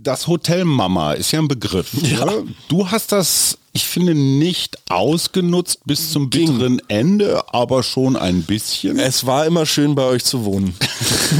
[0.00, 1.90] Das Hotel Mama ist ja ein Begriff.
[2.02, 2.24] Ja.
[2.24, 2.44] Ne?
[2.68, 8.98] Du hast das, ich finde, nicht ausgenutzt bis zum bitteren Ende, aber schon ein bisschen.
[8.98, 10.74] Es war immer schön bei euch zu wohnen.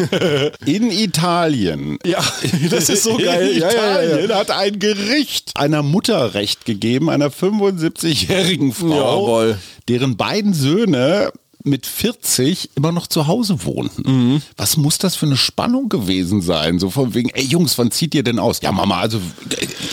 [0.64, 1.98] In Italien.
[2.06, 2.24] Ja,
[2.70, 3.48] das ist so geil.
[3.50, 9.58] In Italien ja, ja, hat ein Gericht einer Mutter Recht gegeben, einer 75-jährigen Frau, Jawohl.
[9.88, 11.32] deren beiden Söhne
[11.64, 14.02] mit 40 immer noch zu Hause wohnten.
[14.10, 14.42] Mhm.
[14.56, 16.78] Was muss das für eine Spannung gewesen sein?
[16.78, 18.60] So von wegen, ey Jungs, wann zieht ihr denn aus?
[18.62, 19.20] Ja, Mama, also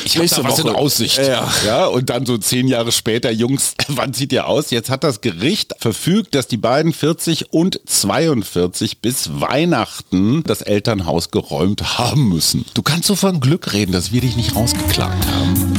[0.06, 0.70] ich habe da was Woche.
[0.70, 1.18] in Aussicht.
[1.18, 1.52] Ja.
[1.66, 1.86] ja.
[1.86, 4.72] Und dann so zehn Jahre später, Jungs, wann zieht ihr aus?
[4.72, 11.32] Jetzt hat das Gericht verfügt, dass die beiden 40 und 42 bis Weihnachten das Elternhaus
[11.32, 12.66] geräumt haben müssen.
[12.74, 15.79] Du kannst so von Glück reden, dass wir dich nicht rausgeklagt haben.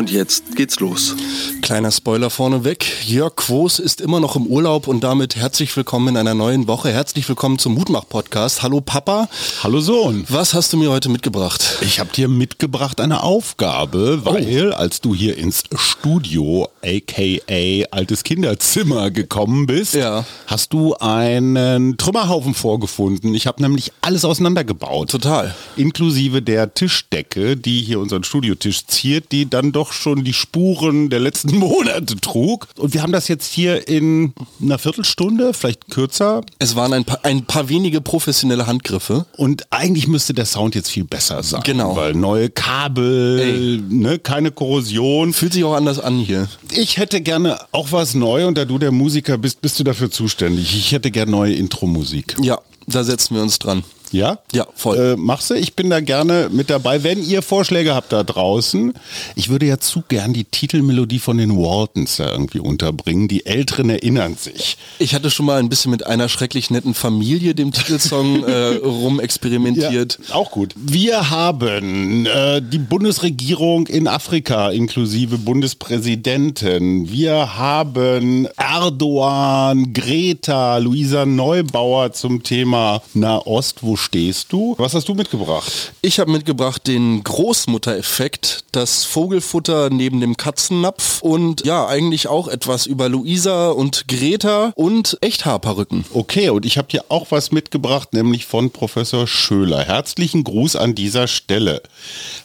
[0.00, 1.14] Und jetzt geht's los.
[1.60, 2.86] Kleiner Spoiler vorneweg.
[3.04, 6.90] Jörg Quos ist immer noch im Urlaub und damit herzlich willkommen in einer neuen Woche.
[6.90, 8.62] Herzlich willkommen zum Mutmach-Podcast.
[8.62, 9.28] Hallo Papa.
[9.62, 10.24] Hallo Sohn.
[10.30, 11.76] Was hast du mir heute mitgebracht?
[11.82, 14.74] Ich habe dir mitgebracht eine Aufgabe, weil oh.
[14.74, 20.24] als du hier ins Studio, aka altes Kinderzimmer gekommen bist, ja.
[20.46, 23.34] hast du einen Trümmerhaufen vorgefunden.
[23.34, 25.10] Ich habe nämlich alles auseinandergebaut.
[25.10, 25.54] Total.
[25.76, 31.20] Inklusive der Tischdecke, die hier unseren Studiotisch ziert, die dann doch schon die Spuren der
[31.20, 32.66] letzten Monate trug.
[32.76, 36.42] Und wir haben das jetzt hier in einer Viertelstunde, vielleicht kürzer.
[36.58, 39.26] Es waren ein paar, ein paar wenige professionelle Handgriffe.
[39.36, 41.62] Und eigentlich müsste der Sound jetzt viel besser sein.
[41.64, 41.96] Genau.
[41.96, 45.32] Weil neue Kabel, ne, keine Korrosion.
[45.32, 46.48] Fühlt sich auch anders an hier.
[46.72, 50.10] Ich hätte gerne auch was neu und da du der Musiker bist, bist du dafür
[50.10, 50.76] zuständig.
[50.76, 52.36] Ich hätte gerne neue Intro-Musik.
[52.40, 53.84] Ja, da setzen wir uns dran.
[54.12, 54.38] Ja?
[54.52, 54.98] Ja, voll.
[54.98, 55.54] Äh, machst du?
[55.54, 57.02] Ich bin da gerne mit dabei.
[57.02, 58.92] Wenn ihr Vorschläge habt da draußen,
[59.36, 63.28] ich würde ja zu gern die Titelmelodie von den Waltons da irgendwie unterbringen.
[63.28, 64.76] Die Älteren erinnern sich.
[64.98, 70.18] Ich hatte schon mal ein bisschen mit einer schrecklich netten Familie dem Titelsong äh, rumexperimentiert.
[70.28, 70.74] Ja, auch gut.
[70.76, 77.10] Wir haben äh, die Bundesregierung in Afrika inklusive Bundespräsidenten.
[77.10, 84.74] Wir haben Erdogan, Greta, Luisa Neubauer zum Thema Nahost, wo stehst du?
[84.78, 85.92] Was hast du mitgebracht?
[86.02, 92.86] Ich habe mitgebracht den Großmutter-Effekt, das Vogelfutter neben dem Katzennapf und ja, eigentlich auch etwas
[92.86, 96.04] über Luisa und Greta und Echthaarperücken.
[96.12, 99.84] Okay, und ich habe dir auch was mitgebracht, nämlich von Professor Schöler.
[99.84, 101.82] Herzlichen Gruß an dieser Stelle.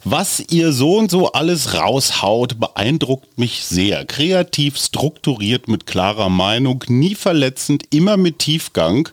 [0.04, 4.06] Was ihr so und so alles raushaut, beeindruckt mich sehr.
[4.06, 9.10] Kreativ, strukturiert, mit klarer Meinung, nie verletzend, immer mit Tiefgang.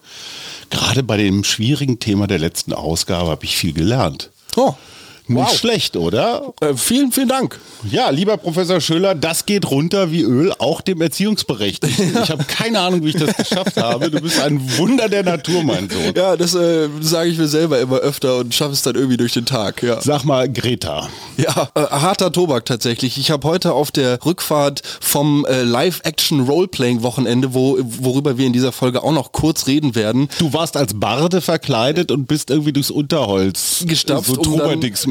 [0.70, 4.30] Gerade bei dem schwierigen Thema der letzten Ausgabe habe ich viel gelernt.
[4.56, 4.74] Oh,
[5.28, 5.56] nicht wow.
[5.56, 6.52] schlecht, oder?
[6.60, 7.58] Äh, vielen, vielen Dank.
[7.90, 12.12] Ja, lieber Professor Schöller, das geht runter wie Öl, auch dem Erziehungsberechtigten.
[12.22, 14.10] Ich habe keine Ahnung, wie ich das geschafft habe.
[14.10, 16.12] Du bist ein Wunder der Natur, mein Sohn.
[16.14, 19.32] Ja, das äh, sage ich mir selber immer öfter und schaffe es dann irgendwie durch
[19.32, 19.82] den Tag.
[19.82, 20.00] Ja.
[20.00, 21.08] Sag mal, Greta.
[21.36, 23.18] Ja, äh, harter Tobak tatsächlich.
[23.18, 29.02] Ich habe heute auf der Rückfahrt vom äh, Live-Action-Roleplaying-Wochenende, wo, worüber wir in dieser Folge
[29.02, 30.28] auch noch kurz reden werden.
[30.38, 34.26] Du warst als Barde verkleidet und bist irgendwie durchs Unterholz gestapft.
[34.26, 34.60] So um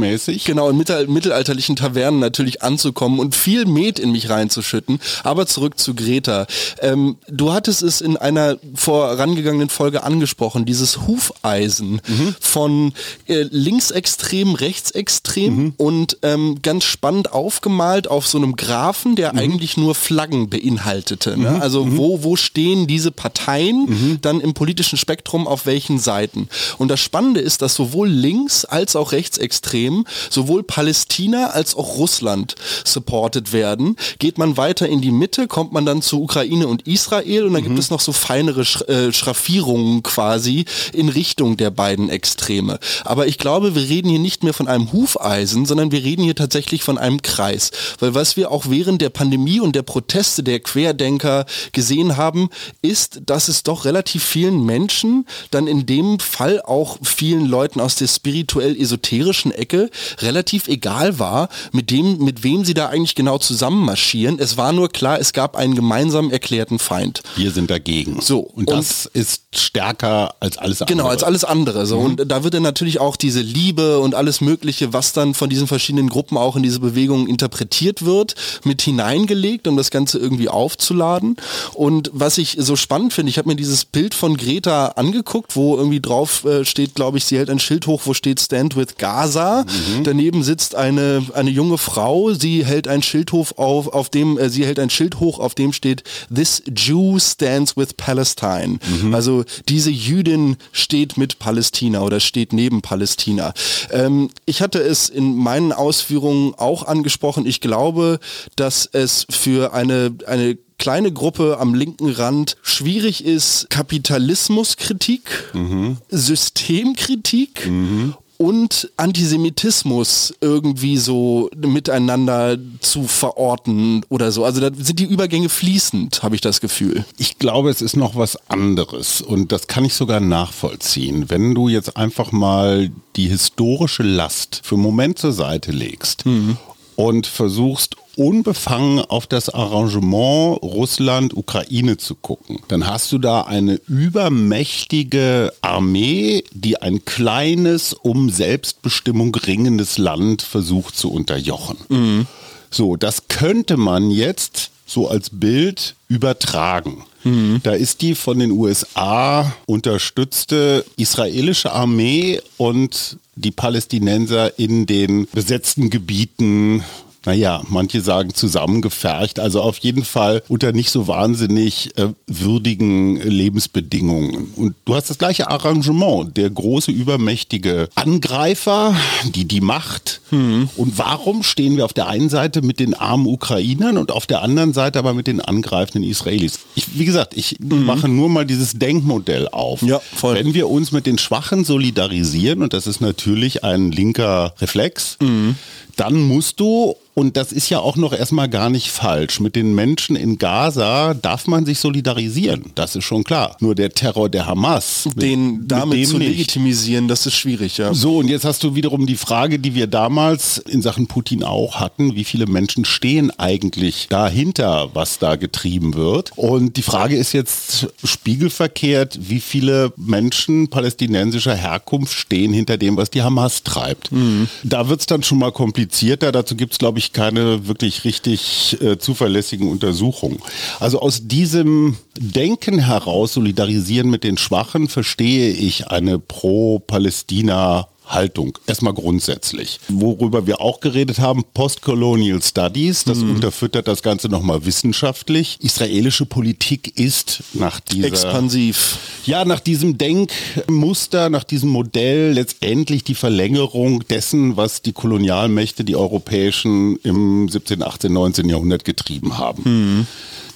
[0.01, 0.43] mäßig.
[0.43, 4.99] Genau, in mittelalterlichen Tavernen natürlich anzukommen und viel Met in mich reinzuschütten.
[5.23, 6.47] Aber zurück zu Greta.
[6.81, 12.35] Ähm, du hattest es in einer vorangegangenen Folge angesprochen, dieses Hufeisen mhm.
[12.39, 12.93] von
[13.27, 15.73] äh, linksextrem, rechtsextrem mhm.
[15.77, 19.39] und ähm, ganz spannend aufgemalt auf so einem Graphen, der mhm.
[19.39, 21.37] eigentlich nur Flaggen beinhaltete.
[21.37, 21.51] Ne?
[21.51, 21.61] Mhm.
[21.61, 21.97] Also mhm.
[21.97, 24.17] wo, wo stehen diese Parteien mhm.
[24.21, 26.49] dann im politischen Spektrum auf welchen Seiten?
[26.77, 31.97] Und das Spannende ist, dass sowohl links als auch rechtsextrem indem sowohl Palästina als auch
[31.97, 33.95] Russland supported werden.
[34.19, 37.63] Geht man weiter in die Mitte, kommt man dann zu Ukraine und Israel und dann
[37.63, 37.67] mhm.
[37.67, 42.79] gibt es noch so feinere Sch äh, Schraffierungen quasi in Richtung der beiden Extreme.
[43.03, 46.35] Aber ich glaube, wir reden hier nicht mehr von einem Hufeisen, sondern wir reden hier
[46.35, 47.71] tatsächlich von einem Kreis.
[47.99, 52.49] Weil was wir auch während der Pandemie und der Proteste der Querdenker gesehen haben,
[52.81, 57.95] ist, dass es doch relativ vielen Menschen, dann in dem Fall auch vielen Leuten aus
[57.95, 59.80] der spirituell-esoterischen Ecke,
[60.19, 64.39] relativ egal war, mit dem, mit wem sie da eigentlich genau zusammen marschieren.
[64.39, 67.21] Es war nur klar, es gab einen gemeinsam erklärten Feind.
[67.35, 68.21] Wir sind dagegen.
[68.21, 68.39] So.
[68.39, 70.95] Und, und das ist stärker als alles andere.
[70.95, 71.85] Genau, als alles andere.
[71.85, 71.99] So.
[71.99, 72.05] Mhm.
[72.05, 75.67] Und da wird dann natürlich auch diese Liebe und alles Mögliche, was dann von diesen
[75.67, 81.37] verschiedenen Gruppen auch in diese Bewegung interpretiert wird, mit hineingelegt, um das Ganze irgendwie aufzuladen.
[81.73, 85.77] Und was ich so spannend finde, ich habe mir dieses Bild von Greta angeguckt, wo
[85.77, 88.97] irgendwie drauf äh, steht, glaube ich, sie hält ein Schild hoch, wo steht Stand with
[88.97, 89.63] Gaza.
[89.63, 89.70] Mhm.
[90.03, 94.49] Daneben sitzt eine, eine junge Frau, sie hält ein Schild hoch auf, auf dem, äh,
[94.49, 96.03] sie hält ein Schild hoch, auf dem steht
[96.33, 98.79] This Jew stands with Palestine.
[99.01, 99.13] Mhm.
[99.13, 103.53] Also diese Jüdin steht mit Palästina oder steht neben Palästina.
[103.91, 107.45] Ähm, ich hatte es in meinen Ausführungen auch angesprochen.
[107.45, 108.19] Ich glaube,
[108.55, 115.97] dass es für eine, eine kleine Gruppe am linken Rand schwierig ist, Kapitalismuskritik, mhm.
[116.09, 124.43] Systemkritik mhm und Antisemitismus irgendwie so miteinander zu verorten oder so.
[124.43, 127.05] Also da sind die Übergänge fließend, habe ich das Gefühl.
[127.19, 131.29] Ich glaube, es ist noch was anderes und das kann ich sogar nachvollziehen.
[131.29, 136.57] Wenn du jetzt einfach mal die historische Last für einen Moment zur Seite legst mhm.
[136.95, 145.53] und versuchst unbefangen auf das Arrangement Russland-Ukraine zu gucken, dann hast du da eine übermächtige
[145.61, 151.77] Armee, die ein kleines, um Selbstbestimmung ringendes Land versucht zu unterjochen.
[151.89, 152.27] Mhm.
[152.69, 157.03] So, das könnte man jetzt so als Bild übertragen.
[157.23, 157.61] Mhm.
[157.63, 165.89] Da ist die von den USA unterstützte israelische Armee und die Palästinenser in den besetzten
[165.89, 166.83] Gebieten
[167.25, 174.51] naja, manche sagen zusammengefercht, also auf jeden Fall unter nicht so wahnsinnig äh, würdigen Lebensbedingungen.
[174.55, 178.95] Und du hast das gleiche Arrangement, der große übermächtige Angreifer,
[179.35, 180.21] die die Macht.
[180.31, 180.69] Mhm.
[180.75, 184.41] Und warum stehen wir auf der einen Seite mit den armen Ukrainern und auf der
[184.41, 186.59] anderen Seite aber mit den angreifenden Israelis?
[186.73, 187.85] Ich, wie gesagt, ich mhm.
[187.85, 189.83] mache nur mal dieses Denkmodell auf.
[189.83, 190.35] Ja, voll.
[190.35, 195.55] Wenn wir uns mit den Schwachen solidarisieren, und das ist natürlich ein linker Reflex, mhm
[195.95, 199.75] dann musst du, und das ist ja auch noch erstmal gar nicht falsch, mit den
[199.75, 202.71] Menschen in Gaza darf man sich solidarisieren.
[202.73, 203.57] Das ist schon klar.
[203.59, 205.07] Nur der Terror der Hamas.
[205.15, 206.29] Den damit zu nicht.
[206.29, 207.93] legitimisieren, das ist schwierig, ja.
[207.93, 211.79] So, und jetzt hast du wiederum die Frage, die wir damals in Sachen Putin auch
[211.79, 212.15] hatten.
[212.15, 216.31] Wie viele Menschen stehen eigentlich dahinter, was da getrieben wird?
[216.37, 223.11] Und die Frage ist jetzt spiegelverkehrt, wie viele Menschen palästinensischer Herkunft stehen hinter dem, was
[223.11, 224.11] die Hamas treibt.
[224.11, 224.47] Mhm.
[224.63, 226.31] Da wird es dann schon mal kompliziert komplizierter.
[226.31, 230.39] Dazu gibt es, glaube ich, keine wirklich richtig äh, zuverlässigen Untersuchungen.
[230.79, 238.57] Also aus diesem Denken heraus, solidarisieren mit den Schwachen, verstehe ich eine pro-Palästina Haltung.
[238.67, 239.79] Erstmal grundsätzlich.
[239.87, 243.35] Worüber wir auch geredet haben, Postcolonial Studies, das mhm.
[243.35, 245.57] unterfüttert das Ganze nochmal wissenschaftlich.
[245.61, 248.07] Israelische Politik ist nach dieser...
[248.07, 248.97] Expansiv.
[249.25, 255.95] Ja, nach diesem Denkmuster, nach diesem Modell letztendlich die Verlängerung dessen, was die Kolonialmächte, die
[255.95, 258.49] europäischen im 17., 18., 19.
[258.49, 259.63] Jahrhundert getrieben haben.
[259.63, 260.07] Mhm.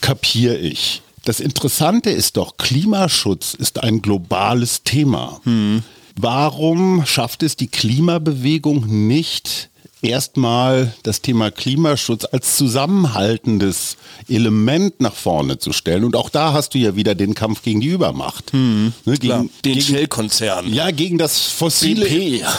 [0.02, 1.02] Kapier ich.
[1.24, 5.42] Das Interessante ist doch, Klimaschutz ist ein globales Thema.
[5.44, 5.84] Mhm.
[6.16, 9.70] Warum schafft es die Klimabewegung nicht,
[10.06, 13.98] erstmal das Thema Klimaschutz als zusammenhaltendes
[14.30, 16.04] Element nach vorne zu stellen.
[16.04, 18.52] Und auch da hast du ja wieder den Kampf gegen die Übermacht.
[18.54, 20.72] Hm, ne, gegen, den Shell-Konzern.
[20.74, 22.08] Ja, gegen das fossile,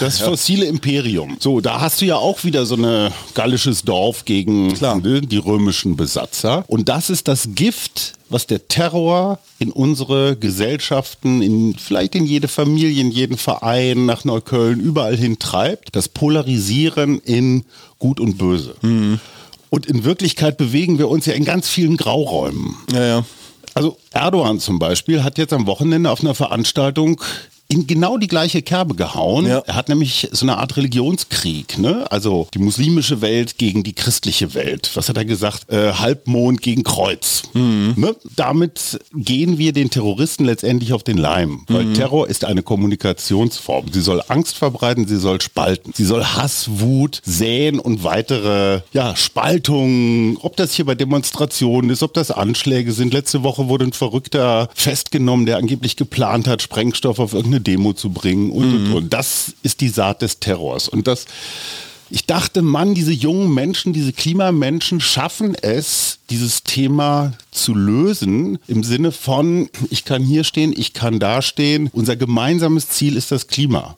[0.01, 1.37] das fossile Imperium.
[1.41, 5.97] So, da hast du ja auch wieder so ein gallisches Dorf gegen ne, die römischen
[5.97, 6.65] Besatzer.
[6.67, 12.49] Und das ist das Gift was der Terror in unsere Gesellschaften, in, vielleicht in jede
[12.49, 15.95] Familie, in jeden Verein, nach Neukölln, überall hin treibt.
[15.95, 17.65] Das Polarisieren in
[17.99, 18.75] Gut und Böse.
[18.83, 19.21] Mhm.
[19.71, 22.77] Und in Wirklichkeit bewegen wir uns ja in ganz vielen Grauräumen.
[22.93, 23.25] Ja, ja.
[23.75, 27.21] Also Erdogan zum Beispiel hat jetzt am Wochenende auf einer Veranstaltung
[27.69, 29.47] in genau die gleiche Kerbe gehauen.
[29.47, 29.59] Ja.
[29.67, 32.11] Er hat nämlich so eine Art Religionskrieg, ne?
[32.11, 34.91] Also die muslimische Welt gegen die christliche Welt.
[34.95, 35.71] Was hat er gesagt?
[35.71, 37.43] Äh, Halbmond gegen Kreuz.
[37.55, 38.15] Ne?
[38.37, 41.65] Damit gehen wir den Terroristen letztendlich auf den Leim.
[41.69, 43.87] Weil Terror ist eine Kommunikationsform.
[43.93, 45.93] Sie soll Angst verbreiten, sie soll spalten.
[45.95, 50.37] Sie soll Hass, Wut säen und weitere ja, Spaltungen.
[50.43, 53.13] Ob das hier bei Demonstrationen ist, ob das Anschläge sind.
[53.13, 58.11] Letzte Woche wurde ein Verrückter festgenommen, der angeblich geplant hat, Sprengstoff auf irgendeine Demo zu
[58.11, 59.13] bringen und, und, und.
[59.13, 60.89] Das ist die Saat des Terrors.
[60.89, 61.27] Und das
[62.09, 68.85] ich dachte, Mann, diese jungen Menschen, diese Klimamenschen schaffen es, dieses Thema zu lösen im
[68.85, 71.89] Sinne von, ich kann hier stehen, ich kann da stehen.
[71.93, 73.97] Unser gemeinsames Ziel ist das Klima.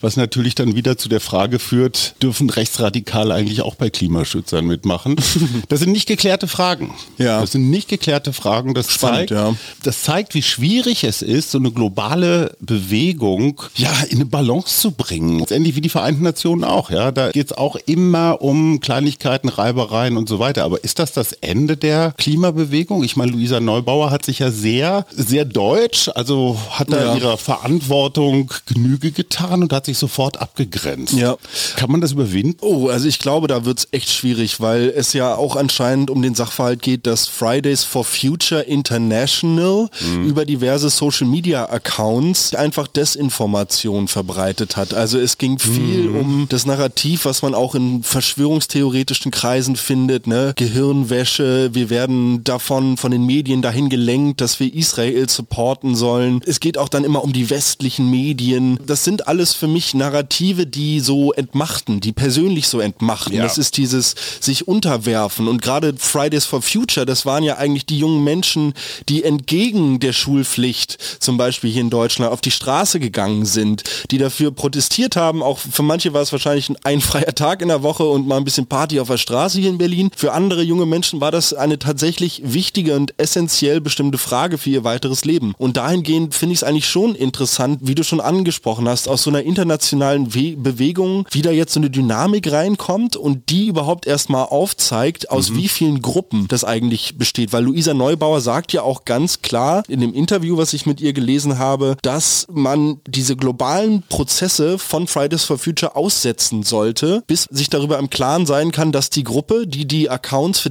[0.00, 5.16] Was natürlich dann wieder zu der Frage führt, dürfen Rechtsradikale eigentlich auch bei Klimaschützern mitmachen?
[5.68, 6.94] Das sind nicht geklärte Fragen.
[7.18, 7.40] Ja.
[7.40, 8.74] Das sind nicht geklärte Fragen.
[8.74, 9.54] Das Spannend, zeigt, ja.
[9.82, 14.90] das zeigt, wie schwierig es ist, so eine globale Bewegung ja in eine Balance zu
[14.90, 15.38] bringen.
[15.38, 16.90] Letztendlich wie die Vereinten Nationen auch.
[16.90, 20.64] Ja, da geht es auch immer um Kleinigkeiten, Reibereien und so weiter.
[20.64, 23.02] Aber ist das das Ende der Klimabewegung?
[23.04, 27.14] Ich meine, Luisa Neubauer hat sich ja sehr, sehr deutsch, also hat da Ja.
[27.16, 31.14] ihrer Verantwortung Genüge getan und hat sich sofort abgegrenzt.
[31.14, 31.36] Ja.
[31.76, 32.58] Kann man das überwinden?
[32.60, 36.34] Oh, also ich glaube, da wird's echt schwierig, weil es ja auch anscheinend um den
[36.34, 39.88] Sachverhalt geht, dass Fridays for Future International
[40.24, 44.94] über diverse Social Media Accounts einfach Desinformation verbreitet hat.
[44.94, 50.52] Also es ging viel um das Narrativ, was man auch in verschwörungstheoretischen Kreisen findet, ne?
[50.56, 56.40] Gehirnwäsche, wir werden davon von den Medien dahin gelenkt, dass wir Israel supporten sollen.
[56.46, 58.78] Es geht auch dann immer um die westlichen Medien.
[58.86, 63.34] Das sind alles für mich Narrative, die so entmachten, die persönlich so entmachten.
[63.34, 63.42] Ja.
[63.42, 67.98] Das ist dieses sich unterwerfen und gerade Fridays for Future, das waren ja eigentlich die
[67.98, 68.74] jungen Menschen,
[69.08, 74.18] die entgegen der Schulpflicht, zum Beispiel hier in Deutschland, auf die Straße gegangen sind, die
[74.18, 75.42] dafür protestiert haben.
[75.42, 78.44] Auch für manche war es wahrscheinlich ein freier Tag in der Woche und mal ein
[78.44, 80.10] bisschen Party auf der Straße hier in Berlin.
[80.14, 84.84] Für andere junge Menschen war das eine tatsächlich wichtige und essentiell bestimmte Frage für ihr
[84.84, 85.54] weiteres Leben.
[85.58, 89.30] Und dahingehend finde ich es eigentlich schon interessant, wie du schon angesprochen hast, aus so
[89.30, 95.30] einer internationalen We Bewegung wieder jetzt so eine Dynamik reinkommt und die überhaupt erstmal aufzeigt,
[95.30, 97.52] aus wie vielen Gruppen das eigentlich besteht.
[97.52, 101.12] Weil Luisa Neubauer sagt ja auch ganz klar in dem Interview, was ich mit ihr
[101.12, 107.70] gelesen habe, dass man diese globalen Prozesse von Fridays for Future aussetzen sollte, bis sich
[107.70, 110.70] darüber im Klaren sein kann, dass die Gruppe, die die Accounts für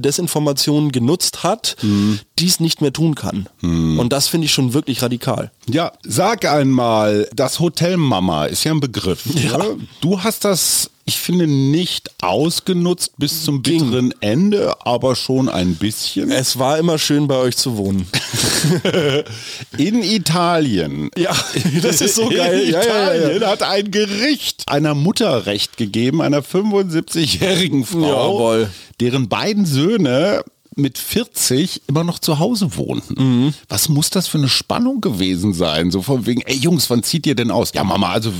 [0.60, 1.76] Desinformationen genutzt hat,
[2.38, 3.48] dies nicht mehr tun kann.
[3.62, 5.50] Und das finde ich schon wirklich radikal.
[5.68, 9.26] Ja, sag einmal, das Hotel Mama ist ja ein Begriff.
[9.26, 9.76] Ne?
[10.00, 16.30] Du hast das, ich finde, nicht ausgenutzt bis zum bitteren Ende, aber schon ein bisschen.
[16.30, 18.06] Es war immer schön bei euch zu wohnen.
[19.76, 21.10] In Italien.
[21.16, 21.34] Ja,
[21.82, 22.60] das ist so geil.
[22.60, 23.20] In Ja, ja, ja, ja.
[23.22, 28.70] Italien hat ein Gericht einer Mutter Recht gegeben, einer 75-jährigen Frau, Jawohl.
[29.00, 30.44] deren beiden Söhne
[30.76, 33.14] mit 40 immer noch zu Hause wohnten.
[33.22, 33.54] Mhm.
[33.68, 35.90] Was muss das für eine Spannung gewesen sein?
[35.90, 37.72] So von wegen, ey Jungs, wann zieht ihr denn aus?
[37.74, 38.32] Ja Mama, also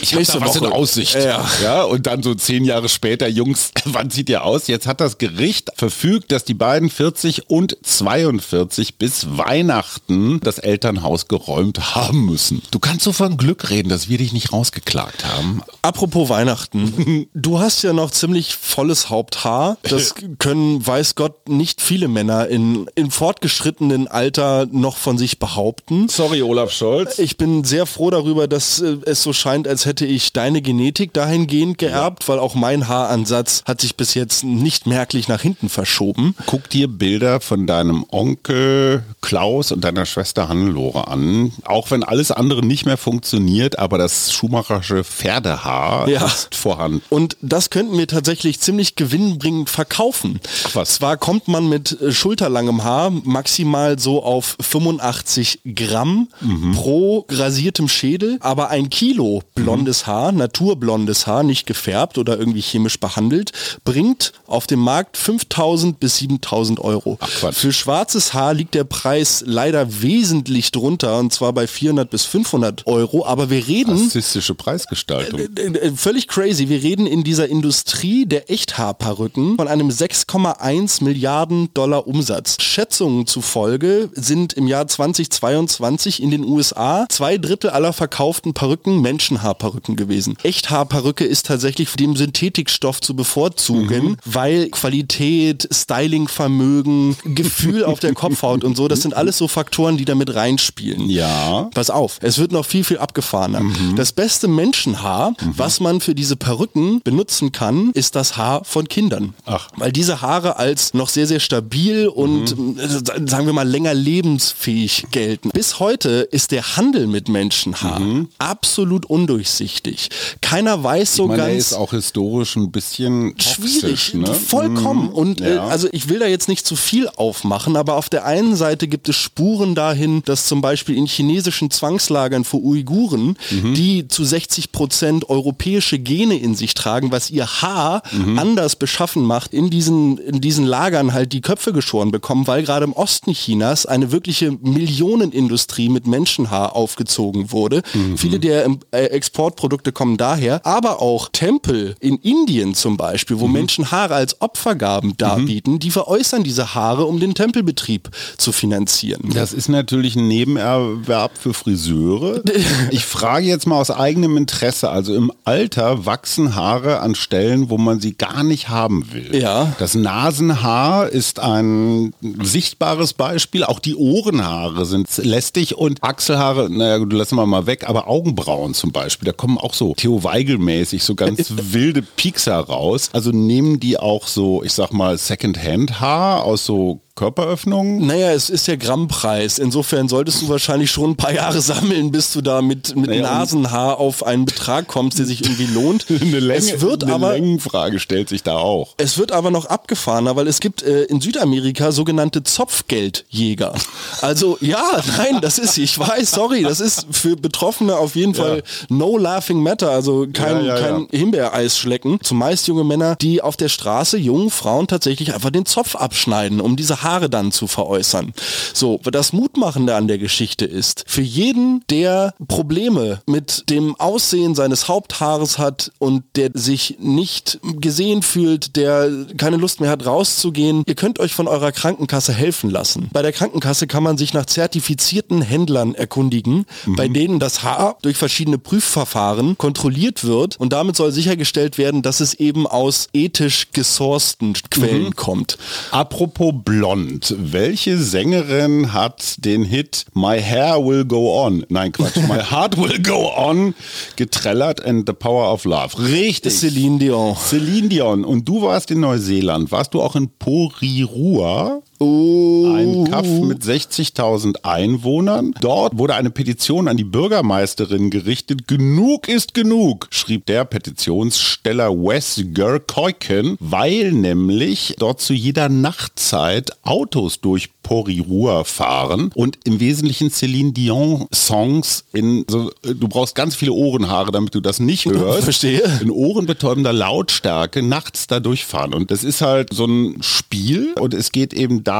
[0.00, 0.72] ich habe da was in Woche.
[0.72, 1.14] Aussicht.
[1.14, 1.48] Ja.
[1.62, 4.66] ja, und dann so zehn Jahre später, Jungs, wann zieht ihr aus?
[4.66, 11.28] Jetzt hat das Gericht verfügt, dass die beiden 40 und 42 bis Weihnachten das Elternhaus
[11.28, 12.62] geräumt haben müssen.
[12.70, 15.62] Du kannst so von Glück reden, dass wir dich nicht rausgeklagt haben.
[15.82, 17.26] Apropos Weihnachten.
[17.34, 19.76] Du hast ja noch ziemlich volles Haupthaar.
[19.82, 26.08] Das können, weiß Gott, nicht viele Männer in, in fortgeschrittenen Alter noch von sich behaupten.
[26.08, 27.18] Sorry, Olaf Scholz.
[27.18, 31.12] Ich bin sehr froh darüber, dass äh, es so scheint, als hätte ich deine Genetik
[31.12, 36.34] dahingehend geerbt, weil auch mein Haaransatz hat sich bis jetzt nicht merklich nach hinten verschoben.
[36.46, 41.52] Guck dir Bilder von deinem Onkel Klaus und deiner Schwester Hannelore an.
[41.64, 46.24] Auch wenn alles andere nicht mehr funktioniert, aber das schumacherische Pferdehaar Ja.
[46.26, 47.02] ist vorhanden.
[47.08, 50.40] Und das könnten wir tatsächlich ziemlich gewinnbringend verkaufen.
[50.68, 50.94] Ach was.
[50.94, 56.72] Zwar kommt man mit äh, schulterlangem Haar maximal so auf 85 Gramm Mhm.
[56.72, 60.10] pro rasiertem Schädel, aber ein Kilo blondes Mhm.
[60.10, 63.52] Haar, naturblondes Haar, nicht gefärbt oder irgendwie chemisch behandelt,
[63.84, 67.18] bringt auf dem Markt 5000 bis 7000 Euro.
[67.20, 67.52] Ach.
[67.52, 72.86] Für schwarzes Haar liegt der Preis leider wesentlich drunter und zwar bei 400 bis 500
[72.86, 75.40] Euro, aber wir reden Rassistische Preisgestaltung.
[75.40, 76.68] äh, äh, völlig crazy.
[76.68, 82.58] Wir reden in dieser Industrie der Echthaarperücken von einem 6,1 Milliarden Milliarden Dollar Umsatz.
[82.60, 89.96] Schätzungen zufolge sind im Jahr 2022 in den USA zwei Drittel aller verkauften Perücken Menschenhaarperücken
[89.96, 90.36] gewesen.
[90.42, 94.16] Echthaarperücke ist tatsächlich dem Synthetikstoff zu bevorzugen, mhm.
[94.26, 100.04] weil Qualität, Stylingvermögen, Gefühl auf der Kopfhaut und so, das sind alles so Faktoren, die
[100.04, 101.08] damit reinspielen.
[101.08, 101.70] Ja.
[101.72, 103.60] Pass auf, es wird noch viel, viel abgefahrener.
[103.60, 103.96] Mhm.
[103.96, 105.54] Das beste Menschenhaar, mhm.
[105.56, 109.32] was man für diese Perücken benutzen kann, ist das Haar von Kindern.
[109.46, 109.68] Ach.
[109.76, 112.78] Weil diese Haare als noch sehr, sehr stabil und mhm.
[112.78, 115.50] Äh, sagen wir mal länger lebensfähig gelten.
[115.50, 118.28] Bis heute ist der Handel mit Menschenhaar mhm.
[118.38, 120.08] absolut undurchsichtig.
[120.40, 121.58] Keiner weiß so ich meine, ganz.
[121.58, 124.14] ist auch historisch ein bisschen schwierig.
[124.14, 124.32] ne?
[124.34, 125.08] Vollkommen.
[125.08, 125.14] Mhm.
[125.14, 125.68] Und äh, ja.
[125.68, 128.88] äh, also ich will da jetzt nicht zu viel aufmachen, aber auf der einen Seite
[128.88, 133.74] gibt es Spuren dahin, dass zum Beispiel in chinesischen Zwangslagern für Uiguren, mhm.
[133.74, 138.38] die zu 60 Prozent europäische Gene in sich tragen, was ihr Haar mhm.
[138.38, 142.84] anders beschaffen macht, in diesen, in diesen Lagern halt die Köpfe geschoren bekommen, weil gerade
[142.84, 147.82] im Osten Chinas eine wirkliche Millionenindustrie mit Menschenhaar aufgezogen wurde.
[147.94, 148.18] Mhm.
[148.18, 153.52] Viele der äh, Exportprodukte kommen daher, aber auch Tempel in Indien zum Beispiel, wo mhm.
[153.52, 159.30] Menschen Haare als Opfergaben darbieten, die veräußern diese Haare, um den Tempelbetrieb zu finanzieren.
[159.34, 162.42] Das ist natürlich ein Nebenerwerb für Friseure.
[162.90, 167.78] Ich frage jetzt mal aus eigenem Interesse, also im Alter wachsen Haare an Stellen, wo
[167.78, 169.34] man sie gar nicht haben will.
[169.34, 169.72] Ja.
[169.78, 173.64] Das Nasenhaar ist ein sichtbares Beispiel.
[173.64, 178.92] Auch die Ohrenhaare sind lästig und Achselhaare, naja, lassen wir mal weg, aber Augenbrauen zum
[178.92, 183.10] Beispiel, da kommen auch so Theo Weigel-mäßig so ganz wilde Peaks heraus.
[183.12, 188.06] Also nehmen die auch so, ich sag mal, Secondhand-Haar aus so Körperöffnungen?
[188.06, 189.58] Naja, es ist der Grammpreis.
[189.58, 193.22] Insofern solltest du wahrscheinlich schon ein paar Jahre sammeln, bis du da mit, mit naja,
[193.22, 196.06] Nasenhaar auf einen Betrag kommst, der sich irgendwie lohnt.
[196.10, 198.94] eine Länge, es wird eine aber, Längenfrage stellt sich da auch.
[198.96, 203.74] Es wird aber noch abgefahrener, weil es gibt äh, in Südamerika sogenannte Zopfgeldjäger.
[204.22, 204.82] Also ja,
[205.18, 208.42] nein, das ist, ich weiß, sorry, das ist für Betroffene auf jeden ja.
[208.42, 212.20] Fall no laughing matter, also kein, ja, ja, kein Himbeereis schlecken.
[212.22, 216.76] Zumeist junge Männer, die auf der Straße jungen Frauen tatsächlich einfach den Zopf abschneiden, um
[216.76, 218.32] diese Haare dann zu veräußern.
[218.74, 224.88] So, das Mutmachende an der Geschichte ist, für jeden, der Probleme mit dem Aussehen seines
[224.88, 230.94] Haupthaares hat und der sich nicht gesehen fühlt, der keine Lust mehr hat rauszugehen, ihr
[230.94, 233.08] könnt euch von eurer Krankenkasse helfen lassen.
[233.12, 236.96] Bei der Krankenkasse kann man sich nach zertifizierten Händlern erkundigen, mhm.
[236.96, 242.20] bei denen das Haar durch verschiedene Prüfverfahren kontrolliert wird und damit soll sichergestellt werden, dass
[242.20, 245.16] es eben aus ethisch gesourcten Quellen mhm.
[245.16, 245.58] kommt.
[245.90, 246.91] Apropos Blond.
[246.92, 247.34] Blond.
[247.38, 253.02] Welche Sängerin hat den Hit My Hair Will Go On, nein Quatsch, My Heart Will
[253.02, 253.74] Go On
[254.16, 255.98] getrellert and The Power of Love?
[255.98, 256.52] Richtig.
[256.58, 257.36] Celine Dion.
[257.36, 258.24] Celine Dion.
[258.24, 259.72] Und du warst in Neuseeland.
[259.72, 261.82] Warst du auch in Porirua?
[262.02, 262.72] Oh.
[262.74, 265.54] Ein Kaff mit 60.000 Einwohnern.
[265.60, 268.66] Dort wurde eine Petition an die Bürgermeisterin gerichtet.
[268.66, 277.40] Genug ist genug, schrieb der Petitionssteller Wes Gerkoiken, weil nämlich dort zu jeder Nachtzeit Autos
[277.40, 283.72] durch Porirua fahren und im Wesentlichen Celine Dion Songs in so, du brauchst ganz viele
[283.72, 285.44] Ohrenhaare, damit du das nicht hörst.
[285.44, 285.82] Verstehe.
[286.00, 288.94] In ohrenbetäubender Lautstärke nachts da durchfahren.
[288.94, 291.91] Und das ist halt so ein Spiel und es geht eben darum,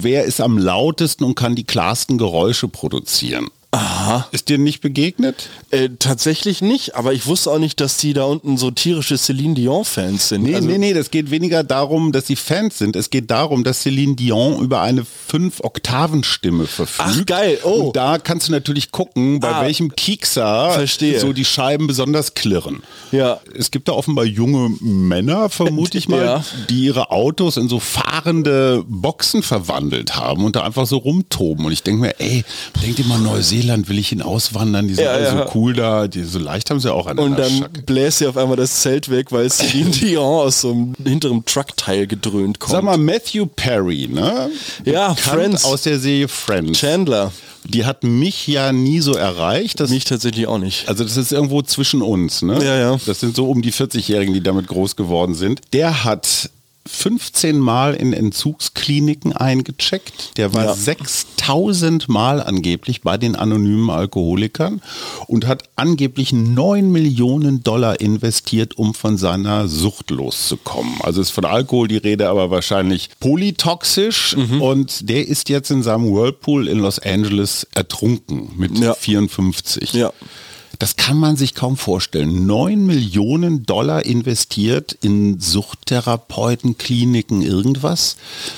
[0.00, 3.48] wer ist am lautesten und kann die klarsten Geräusche produzieren.
[3.76, 4.26] Aha.
[4.32, 5.50] Ist dir nicht begegnet?
[5.70, 9.52] Äh, tatsächlich nicht, aber ich wusste auch nicht, dass die da unten so tierische Celine
[9.52, 10.44] Dion-Fans sind.
[10.44, 12.96] Nee, also nee, nee, das geht weniger darum, dass sie Fans sind.
[12.96, 17.08] Es geht darum, dass Celine Dion über eine fünf-Oktaven-Stimme verfügt.
[17.20, 17.68] Ach, geil, oh.
[17.68, 21.20] Und da kannst du natürlich gucken, bei ah, welchem Kiekser verstehe.
[21.20, 22.82] so die Scheiben besonders klirren.
[23.12, 23.40] Ja.
[23.54, 26.44] Es gibt da offenbar junge Männer, vermute ich mal, ja.
[26.70, 31.66] die ihre Autos in so fahrende Boxen verwandelt haben und da einfach so rumtoben.
[31.66, 32.42] Und ich denke mir, ey,
[32.82, 35.30] denk dir mal Neuseeland Neuseeland will ich hin auswandern, die sind ja, alle ja.
[35.30, 37.82] so cool da, die, so leicht haben sie auch an Und dann Schacke.
[37.82, 42.06] bläst sie auf einmal das Zelt weg, weil Celine Dion aus so einem hinteren Truckteil
[42.06, 42.72] gedröhnt kommt.
[42.72, 44.50] Sag mal, Matthew Perry, ne?
[44.84, 45.64] Ja, Friends.
[45.64, 46.78] Aus der Serie Friends.
[46.78, 47.32] Chandler.
[47.64, 49.80] Die hat mich ja nie so erreicht.
[49.80, 50.88] Das, mich tatsächlich auch nicht.
[50.88, 52.64] Also das ist irgendwo zwischen uns, ne?
[52.64, 52.96] Ja, ja.
[53.06, 55.60] Das sind so um die 40-Jährigen, die damit groß geworden sind.
[55.72, 56.50] Der hat
[56.86, 60.36] 15 Mal in Entzugskliniken eingecheckt.
[60.36, 60.74] Der war ja.
[60.74, 64.82] 6000 Mal angeblich bei den anonymen Alkoholikern
[65.26, 70.94] und hat angeblich 9 Millionen Dollar investiert, um von seiner Sucht loszukommen.
[71.02, 74.36] Also ist von Alkohol die Rede, aber wahrscheinlich polytoxisch.
[74.36, 74.62] Mhm.
[74.62, 78.94] Und der ist jetzt in seinem Whirlpool in Los Angeles ertrunken mit ja.
[78.94, 79.92] 54.
[79.92, 80.12] Ja.
[80.78, 82.46] Das kann man sich kaum vorstellen.
[82.46, 88.16] Neun Millionen Dollar investiert in Suchttherapeuten, Kliniken, irgendwas.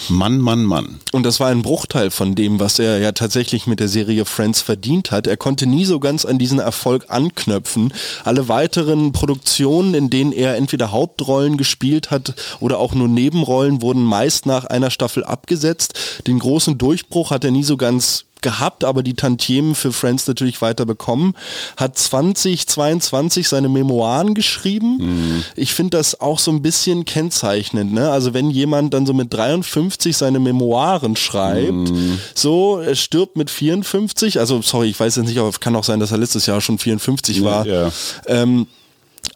[0.08, 1.00] Mann, Mann, Mann.
[1.12, 4.60] Und das war ein Bruchteil von dem, was er ja tatsächlich mit der Serie Friends
[4.60, 5.26] verdient hat.
[5.26, 7.92] Er konnte nie so ganz an diesen Erfolg anknöpfen.
[8.24, 14.02] Alle weiteren Produktionen, in denen er entweder Hauptrollen gespielt hat oder auch nur Nebenrollen, wurden
[14.02, 15.94] meist nach einer Staffel abgesetzt.
[16.26, 20.60] Den großen Durchbruch hat er nie so ganz gehabt, aber die Tantiemen für Friends natürlich
[20.62, 21.34] weiter bekommen.
[21.76, 24.98] Hat 2022 seine Memoiren geschrieben.
[24.98, 25.44] Mhm.
[25.56, 27.92] Ich finde das auch so ein bisschen kennzeichnend.
[27.92, 28.10] Ne?
[28.10, 32.18] Also wenn jemand dann so mit 53 seine Memoiren schreibt, mhm.
[32.34, 36.00] so, er stirbt mit 54, also sorry, ich weiß jetzt nicht, aber kann auch sein,
[36.00, 37.66] dass er letztes Jahr schon 54 war.
[37.66, 37.90] Ja.
[38.26, 38.66] Ähm,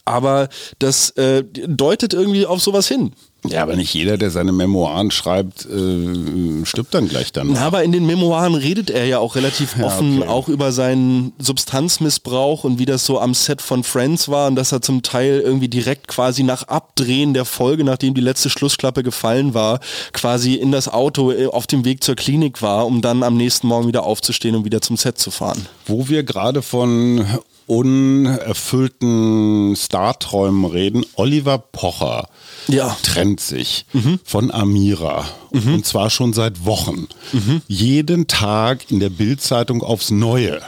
[0.05, 3.13] aber das äh, deutet irgendwie auf sowas hin.
[3.45, 7.53] Ja, aber nicht jeder, der seine Memoiren schreibt, äh, stirbt dann gleich dann.
[7.53, 10.29] Na, aber in den Memoiren redet er ja auch relativ offen, ja, okay.
[10.29, 14.71] auch über seinen Substanzmissbrauch und wie das so am Set von Friends war und dass
[14.71, 19.55] er zum Teil irgendwie direkt quasi nach Abdrehen der Folge, nachdem die letzte Schlussklappe gefallen
[19.55, 19.81] war,
[20.13, 23.67] quasi in das Auto äh, auf dem Weg zur Klinik war, um dann am nächsten
[23.67, 25.67] Morgen wieder aufzustehen und wieder zum Set zu fahren.
[25.87, 27.27] Wo wir gerade von
[27.67, 32.29] unerfüllten Starträumen reden, Oliver Pocher
[32.69, 32.97] ja.
[33.03, 34.21] trennt sich mhm.
[34.25, 35.27] von Amira.
[35.53, 35.75] Mhm.
[35.75, 37.09] Und zwar schon seit Wochen.
[37.33, 37.63] Mhm.
[37.69, 40.61] Jeden Tag in der Bildzeitung aufs Neue.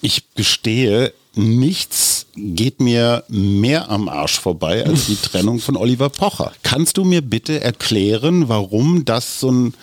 [0.00, 6.52] Ich gestehe, nichts geht mir mehr am Arsch vorbei als die Trennung von Oliver Pocher.
[6.62, 9.74] Kannst du mir bitte erklären, warum das so, ein,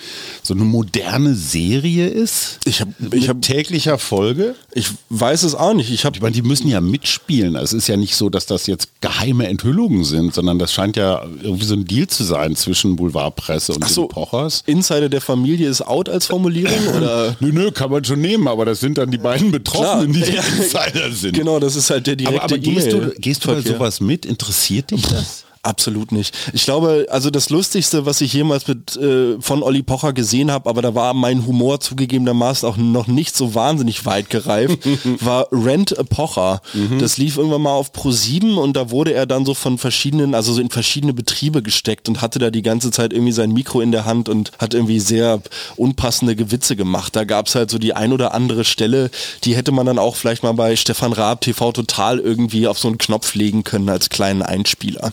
[0.44, 2.60] so eine moderne Serie ist?
[2.66, 4.56] Ich habe ich hab, täglicher Folge?
[4.74, 5.92] Ich weiß es auch nicht.
[5.92, 7.56] Ich, ich meine, die müssen ja mitspielen.
[7.56, 11.24] Es ist ja nicht so, dass das jetzt geheime Enthüllungen sind, sondern das scheint ja
[11.42, 14.64] irgendwie so ein Deal zu sein zwischen Boulevardpresse und so, Pochers.
[14.66, 16.88] Insider der Familie ist out als Formulierung?
[16.98, 17.36] oder?
[17.40, 20.26] nö, nö, kann man schon nehmen, aber das sind dann die beiden Betroffenen, Klar.
[20.26, 21.34] die die Insider sind.
[21.34, 24.26] Genau, das ist halt der direkte aber, gehst du, gehst du bei sowas mit?
[24.26, 25.46] Interessiert dich das?
[25.66, 26.38] Absolut nicht.
[26.54, 30.70] Ich glaube, also das Lustigste, was ich jemals mit, äh, von Olli Pocher gesehen habe,
[30.70, 34.78] aber da war mein Humor zugegebenermaßen auch noch nicht so wahnsinnig weit gereift,
[35.22, 36.62] war Rent a Pocher.
[36.74, 37.00] Mhm.
[37.00, 40.36] Das lief irgendwann mal auf Pro 7 und da wurde er dann so von verschiedenen,
[40.36, 43.82] also so in verschiedene Betriebe gesteckt und hatte da die ganze Zeit irgendwie sein Mikro
[43.82, 45.42] in der Hand und hat irgendwie sehr
[45.78, 47.16] unpassende Gewitze gemacht.
[47.16, 49.10] Da gab es halt so die ein oder andere Stelle,
[49.44, 52.88] die hätte man dann auch vielleicht mal bei Stefan Raab TV Total irgendwie auf so
[52.88, 55.12] einen Knopf legen können als kleinen Einspieler.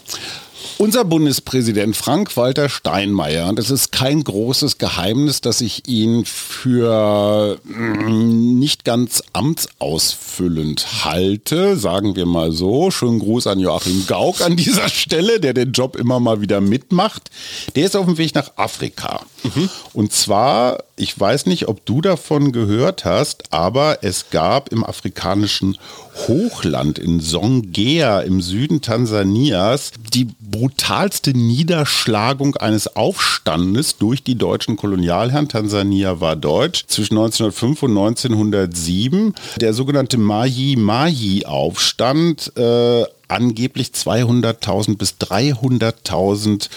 [0.78, 8.58] Unser Bundespräsident Frank-Walter Steinmeier, und es ist kein großes Geheimnis, dass ich ihn für mm,
[8.58, 12.90] nicht ganz amtsausfüllend halte, sagen wir mal so.
[12.90, 17.30] Schönen Gruß an Joachim Gauck an dieser Stelle, der den Job immer mal wieder mitmacht.
[17.76, 19.20] Der ist auf dem Weg nach Afrika.
[19.42, 19.68] Mhm.
[19.92, 25.76] Und zwar, ich weiß nicht, ob du davon gehört hast, aber es gab im afrikanischen
[26.28, 35.48] Hochland in Songea im Süden Tansanias die brutalste Niederschlagung eines Aufstandes durch die deutschen Kolonialherren.
[35.48, 39.34] Tansania war deutsch zwischen 1905 und 1907.
[39.60, 46.68] Der sogenannte Maji-Maji-Aufstand, äh, angeblich 200.000 bis 300.000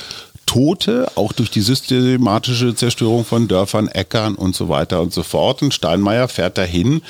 [0.45, 5.61] Tote, auch durch die systematische Zerstörung von Dörfern, Äckern und so weiter und so fort.
[5.61, 7.01] Und Steinmeier fährt dahin,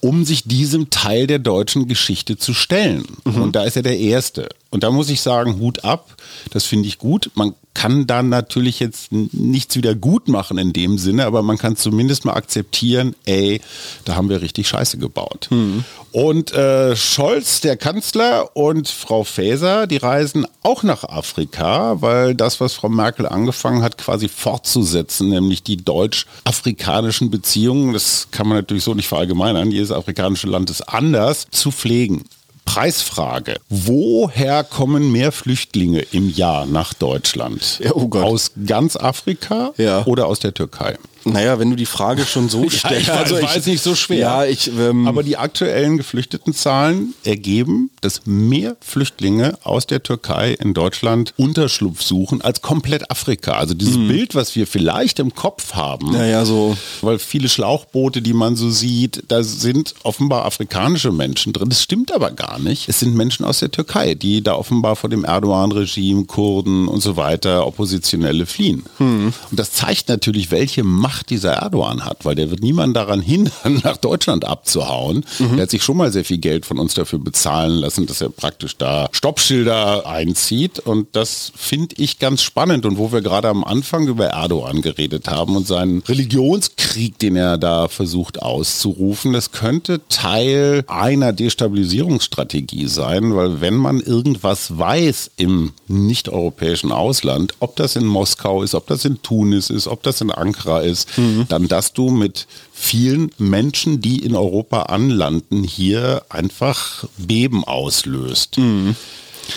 [0.00, 3.04] um sich diesem Teil der deutschen Geschichte zu stellen.
[3.24, 3.42] Mhm.
[3.42, 4.48] Und da ist er der Erste.
[4.70, 6.14] Und da muss ich sagen, Hut ab,
[6.50, 7.30] das finde ich gut.
[7.34, 11.76] Man kann dann natürlich jetzt nichts wieder gut machen in dem Sinne, aber man kann
[11.76, 13.60] zumindest mal akzeptieren, ey,
[14.04, 15.48] da haben wir richtig Scheiße gebaut.
[15.50, 15.84] Mhm.
[16.12, 22.60] Und äh, Scholz, der Kanzler und Frau Faeser, die reisen auch nach Afrika, weil das,
[22.60, 28.84] was Frau Merkel angefangen hat, quasi fortzusetzen, nämlich die deutsch-afrikanischen Beziehungen, das kann man natürlich
[28.84, 32.24] so nicht verallgemeinern, jedes afrikanische Land ist anders, zu pflegen.
[32.72, 33.56] Preisfrage.
[33.68, 37.80] Woher kommen mehr Flüchtlinge im Jahr nach Deutschland?
[37.82, 40.06] Ja, oh aus ganz Afrika ja.
[40.06, 40.96] oder aus der Türkei?
[41.24, 43.08] Naja, wenn du die Frage schon so stellst.
[43.08, 44.18] ja, also ich weiß nicht so schwer.
[44.18, 50.52] Ja, ich, ähm, Aber die aktuellen geflüchteten Zahlen ergeben, dass mehr Flüchtlinge aus der Türkei
[50.54, 53.52] in Deutschland Unterschlupf suchen als komplett Afrika.
[53.52, 54.08] Also dieses mhm.
[54.08, 56.12] Bild, was wir vielleicht im Kopf haben.
[56.12, 56.76] Naja, so.
[57.02, 61.68] Weil viele Schlauchboote, die man so sieht, da sind offenbar afrikanische Menschen drin.
[61.68, 62.88] Das stimmt aber gar nicht.
[62.88, 67.16] Es sind Menschen aus der Türkei, die da offenbar vor dem Erdogan-Regime, Kurden und so
[67.16, 68.84] weiter, Oppositionelle fliehen.
[68.98, 69.32] Mhm.
[69.50, 73.20] Und das zeigt natürlich, welche Macht Macht dieser Erdogan hat, weil der wird niemanden daran
[73.20, 75.24] hindern, nach Deutschland abzuhauen.
[75.40, 75.56] Mhm.
[75.56, 78.28] Der hat sich schon mal sehr viel Geld von uns dafür bezahlen lassen, dass er
[78.28, 80.78] praktisch da Stoppschilder einzieht.
[80.78, 82.86] Und das finde ich ganz spannend.
[82.86, 87.58] Und wo wir gerade am Anfang über Erdogan geredet haben und seinen Religionskrieg, den er
[87.58, 95.72] da versucht auszurufen, das könnte Teil einer Destabilisierungsstrategie sein, weil wenn man irgendwas weiß im
[95.88, 100.30] nicht-europäischen Ausland, ob das in Moskau ist, ob das in Tunis ist, ob das in
[100.30, 101.46] Ankara ist, mhm.
[101.48, 108.58] dann dass du mit vielen Menschen, die in Europa anlanden, hier einfach Beben auslöst.
[108.58, 108.96] Mhm.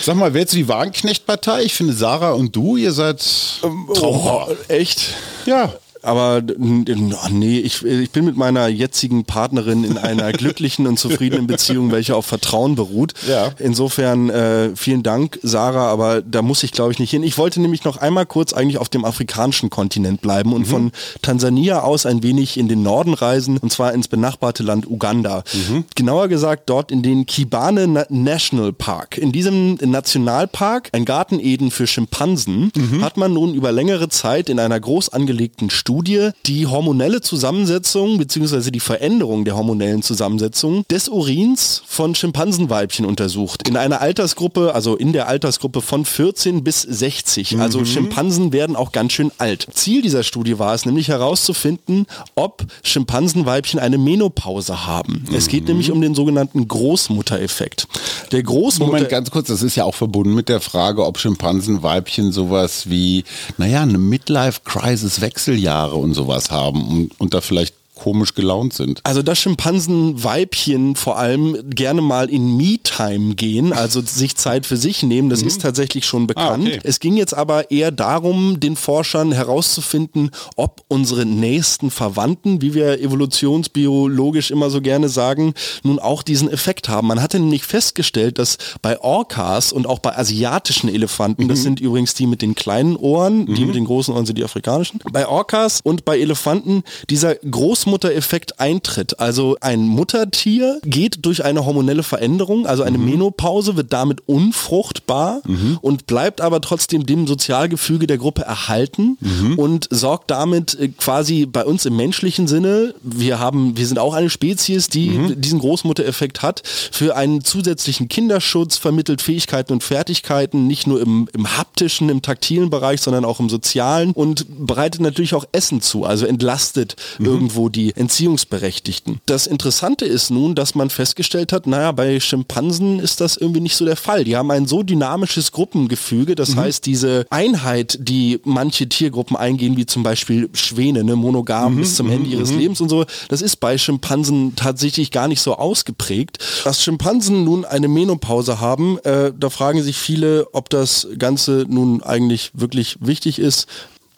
[0.02, 1.62] Sag mal, wer jetzt die Wagenknecht-Partei?
[1.62, 3.24] Ich finde, Sarah und du, ihr seid
[3.62, 5.14] ähm, oh, echt?
[5.46, 5.72] Ja.
[6.04, 11.90] Aber nee, ich, ich bin mit meiner jetzigen Partnerin in einer glücklichen und zufriedenen Beziehung,
[11.92, 13.14] welche auf Vertrauen beruht.
[13.26, 13.52] Ja.
[13.58, 17.22] Insofern äh, vielen Dank, Sarah, aber da muss ich glaube ich nicht hin.
[17.22, 20.66] Ich wollte nämlich noch einmal kurz eigentlich auf dem afrikanischen Kontinent bleiben und mhm.
[20.66, 25.42] von Tansania aus ein wenig in den Norden reisen und zwar ins benachbarte Land Uganda.
[25.54, 25.84] Mhm.
[25.94, 29.16] Genauer gesagt dort in den Kibane Na National Park.
[29.16, 33.02] In diesem Nationalpark, ein Garten Eden für Schimpansen, mhm.
[33.02, 38.18] hat man nun über längere Zeit in einer groß angelegten Studie Studie die hormonelle Zusammensetzung
[38.18, 38.72] bzw.
[38.72, 43.68] die Veränderung der hormonellen Zusammensetzung des Urins von Schimpansenweibchen untersucht.
[43.68, 47.60] In einer Altersgruppe, also in der Altersgruppe von 14 bis 60.
[47.60, 47.86] Also mhm.
[47.86, 49.68] Schimpansen werden auch ganz schön alt.
[49.72, 55.24] Ziel dieser Studie war es nämlich herauszufinden, ob Schimpansenweibchen eine Menopause haben.
[55.28, 55.36] Mhm.
[55.36, 57.86] Es geht nämlich um den sogenannten Großmuttereffekt.
[58.32, 62.32] Der Großmutter Moment, ganz kurz, das ist ja auch verbunden mit der Frage, ob Schimpansenweibchen
[62.32, 63.22] sowas wie,
[63.58, 69.00] naja, eine Midlife-Crisis-Wechseljahr Haare und sowas haben und, und da vielleicht komisch gelaunt sind.
[69.04, 75.02] Also dass Schimpansenweibchen vor allem gerne mal in Me-Time gehen, also sich Zeit für sich
[75.02, 75.48] nehmen, das mhm.
[75.48, 76.66] ist tatsächlich schon bekannt.
[76.66, 76.80] Ah, okay.
[76.82, 83.00] Es ging jetzt aber eher darum, den Forschern herauszufinden, ob unsere nächsten Verwandten, wie wir
[83.00, 87.06] evolutionsbiologisch immer so gerne sagen, nun auch diesen Effekt haben.
[87.08, 91.48] Man hatte nämlich festgestellt, dass bei Orcas und auch bei asiatischen Elefanten, mhm.
[91.48, 93.54] das sind übrigens die mit den kleinen Ohren, mhm.
[93.54, 97.83] die mit den großen Ohren sind die afrikanischen, bei Orcas und bei Elefanten dieser große
[97.84, 99.20] Großmuttereffekt eintritt.
[99.20, 103.10] Also ein Muttertier geht durch eine hormonelle Veränderung, also eine mhm.
[103.10, 105.78] Menopause, wird damit unfruchtbar mhm.
[105.82, 109.58] und bleibt aber trotzdem dem Sozialgefüge der Gruppe erhalten mhm.
[109.58, 114.14] und sorgt damit äh, quasi bei uns im menschlichen Sinne, wir haben, wir sind auch
[114.14, 115.40] eine Spezies, die mhm.
[115.40, 121.56] diesen Großmuttereffekt hat, für einen zusätzlichen Kinderschutz, vermittelt Fähigkeiten und Fertigkeiten, nicht nur im, im
[121.58, 126.24] haptischen, im taktilen Bereich, sondern auch im sozialen und bereitet natürlich auch Essen zu, also
[126.24, 127.26] entlastet mhm.
[127.26, 129.20] irgendwo die Entziehungsberechtigten.
[129.26, 133.76] Das Interessante ist nun, dass man festgestellt hat, naja, bei Schimpansen ist das irgendwie nicht
[133.76, 134.24] so der Fall.
[134.24, 136.60] Die haben ein so dynamisches Gruppengefüge, das mhm.
[136.60, 141.80] heißt, diese Einheit, die manche Tiergruppen eingehen, wie zum Beispiel Schwäne, ne, monogam mhm.
[141.80, 142.58] bis zum Ende ihres mhm.
[142.58, 146.38] Lebens und so, das ist bei Schimpansen tatsächlich gar nicht so ausgeprägt.
[146.64, 152.02] Dass Schimpansen nun eine Menopause haben, äh, da fragen sich viele, ob das Ganze nun
[152.02, 153.66] eigentlich wirklich wichtig ist.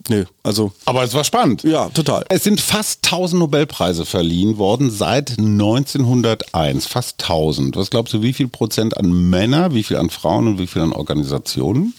[0.09, 0.73] Nö, also.
[0.85, 1.63] Aber es war spannend.
[1.63, 2.25] Ja, total.
[2.29, 6.87] Es sind fast 1000 Nobelpreise verliehen worden seit 1901.
[6.87, 7.77] Fast 1000.
[7.77, 10.83] Was glaubst du, wie viel Prozent an Männer, wie viel an Frauen und wie viel
[10.83, 11.95] an Organisationen?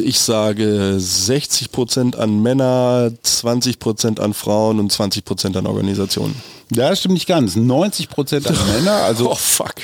[0.00, 6.34] Ich sage 60 Prozent an Männer, 20 Prozent an Frauen und 20 Prozent an Organisationen.
[6.74, 7.54] Ja, das stimmt nicht ganz.
[7.54, 9.36] 90 Prozent an Männer, also oh,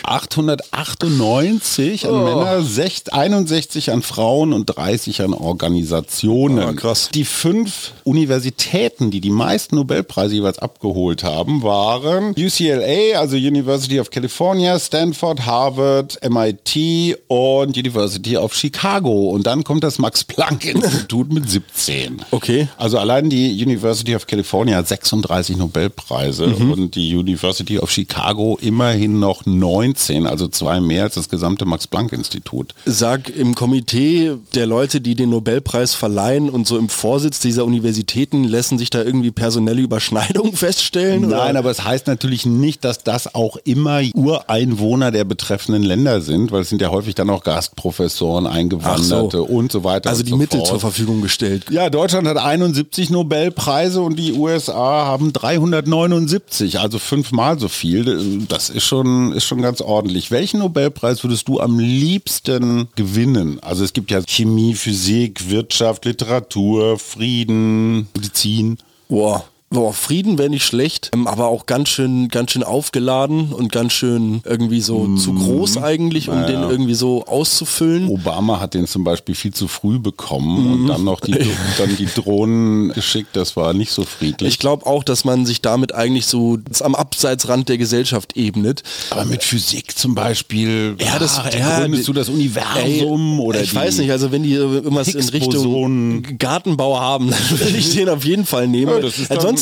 [0.03, 2.25] 898 an oh.
[2.25, 2.65] Männer,
[3.13, 6.69] 61 an Frauen und 30 an Organisationen.
[6.69, 7.11] Oh, krass.
[7.15, 14.11] Die fünf Universitäten, die die meisten Nobelpreise jeweils abgeholt haben, waren UCLA, also University of
[14.11, 19.31] California, Stanford, Harvard, MIT und University of Chicago.
[19.31, 22.23] Und dann kommt das Max-Planck-Institut mit 17.
[22.33, 22.67] Okay.
[22.77, 26.47] Also allein die University of California hat 36 Nobelpreise.
[26.47, 31.65] Mhm und die University of Chicago immerhin noch 19, also zwei mehr als das gesamte
[31.65, 32.75] Max-Planck-Institut.
[32.87, 38.45] Sag im Komitee der Leute, die den Nobelpreis verleihen und so im Vorsitz dieser Universitäten,
[38.45, 41.23] lassen sich da irgendwie personelle Überschneidungen feststellen?
[41.23, 41.59] Nein, oder?
[41.59, 46.63] aber es heißt natürlich nicht, dass das auch immer Ureinwohner der betreffenden Länder sind, weil
[46.63, 49.45] es sind ja häufig dann auch Gastprofessoren, Eingewanderte so.
[49.45, 50.11] und so weiter.
[50.11, 50.69] Also die so Mittel fort.
[50.69, 51.67] zur Verfügung gestellt.
[51.71, 56.62] Ja, Deutschland hat 71 Nobelpreise und die USA haben 379.
[56.63, 58.45] 50, also fünfmal so viel.
[58.49, 60.31] Das ist schon, ist schon ganz ordentlich.
[60.31, 63.59] Welchen Nobelpreis würdest du am liebsten gewinnen?
[63.63, 68.79] Also es gibt ja Chemie, Physik, Wirtschaft, Literatur, Frieden, Medizin.
[69.09, 73.73] Boah, Boah, Frieden wäre nicht schlecht, ähm, aber auch ganz schön, ganz schön aufgeladen und
[73.73, 75.17] ganz schön irgendwie so Mhm.
[75.17, 78.09] zu groß eigentlich, um den irgendwie so auszufüllen.
[78.09, 80.73] Obama hat den zum Beispiel viel zu früh bekommen Mhm.
[80.73, 81.33] und dann noch die,
[81.79, 83.31] dann die Drohnen geschickt.
[83.35, 84.49] Das war nicht so friedlich.
[84.51, 88.83] Ich glaube auch, dass man sich damit eigentlich so am Abseitsrand der Gesellschaft ebnet.
[89.11, 93.75] Aber mit Physik zum Beispiel, Ja, das- ja, ergründest du das Universum Ey, oder ich
[93.75, 95.23] weiß nicht, also wenn die irgendwas in.
[95.31, 98.93] Richtung Gartenbau haben, dann würde ich den auf jeden Fall nehmen.
[98.93, 99.09] Ja,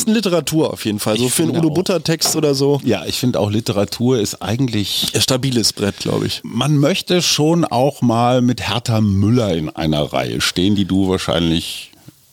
[0.01, 1.73] Ansonsten Literatur auf jeden Fall, so Ich für einen Udo auch.
[1.73, 2.81] Butter Text oder so.
[2.83, 6.41] Ja, ich finde auch Literatur ist eigentlich Ein stabiles Brett, glaube ich.
[6.43, 11.91] man möchte schon auch mal mit Hertha Müller in einer Reihe stehen, die du wahrscheinlich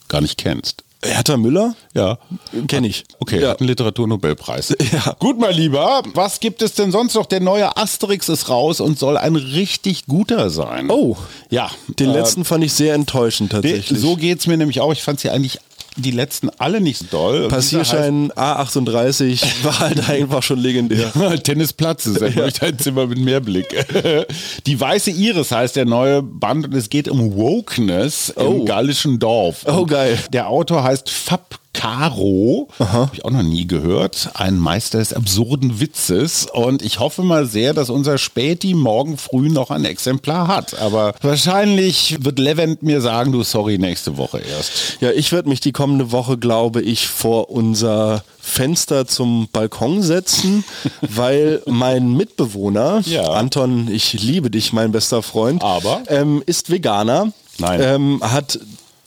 [0.09, 0.83] gar nicht kennst.
[1.05, 1.77] Hertha Müller?
[1.95, 2.19] Ja.
[2.67, 3.05] Kenne ich.
[3.21, 3.51] Okay, ja.
[3.51, 4.75] hat einen Literaturnobelpreis.
[4.93, 5.15] Ja.
[5.19, 7.27] Gut, mein Lieber, was gibt es denn sonst noch?
[7.27, 10.91] Der neue Asterix ist raus und soll ein richtig guter sein.
[10.91, 11.17] Oh.
[11.51, 11.71] Ja.
[12.01, 14.01] Den äh, letzten fand ich sehr enttäuschend tatsächlich.
[14.01, 14.93] So geht's mir nämlich auch.
[14.93, 15.59] Ich fand sie eigentlich
[15.99, 17.49] die letzten alle nicht so doll.
[17.49, 21.13] Passierschein A38 war halt einfach schon legendär.
[21.43, 22.31] Tennisplatz ist ja.
[22.31, 23.67] möchte ein Zimmer mit Mehrblick.
[24.67, 28.65] Die weiße Iris heißt der neue Band und es geht um Wokeness im Oh.
[28.65, 29.65] gallischen Dorf.
[29.67, 30.19] Oh, geil.
[30.33, 35.81] Der Autor heißt Fab Caro, habe ich auch noch nie gehört, ein Meister des absurden
[35.81, 40.79] Witzes und ich hoffe mal sehr, dass unser Späti morgen früh noch ein Exemplar hat,
[40.81, 44.99] aber wahrscheinlich wird Levent mir sagen, du sorry, nächste Woche erst.
[45.01, 50.65] Ja, ich werde mich die kommende Woche, glaube ich, vor unser Fenster zum Balkon setzen,
[51.03, 53.25] weil mein Mitbewohner, Ja.
[53.31, 56.03] Anton, ich liebe dich, mein bester Freund, Aber?
[56.09, 57.81] ähm, ist Veganer, Nein.
[57.83, 58.59] Ähm, hat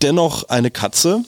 [0.02, 1.24] dennoch eine Katze.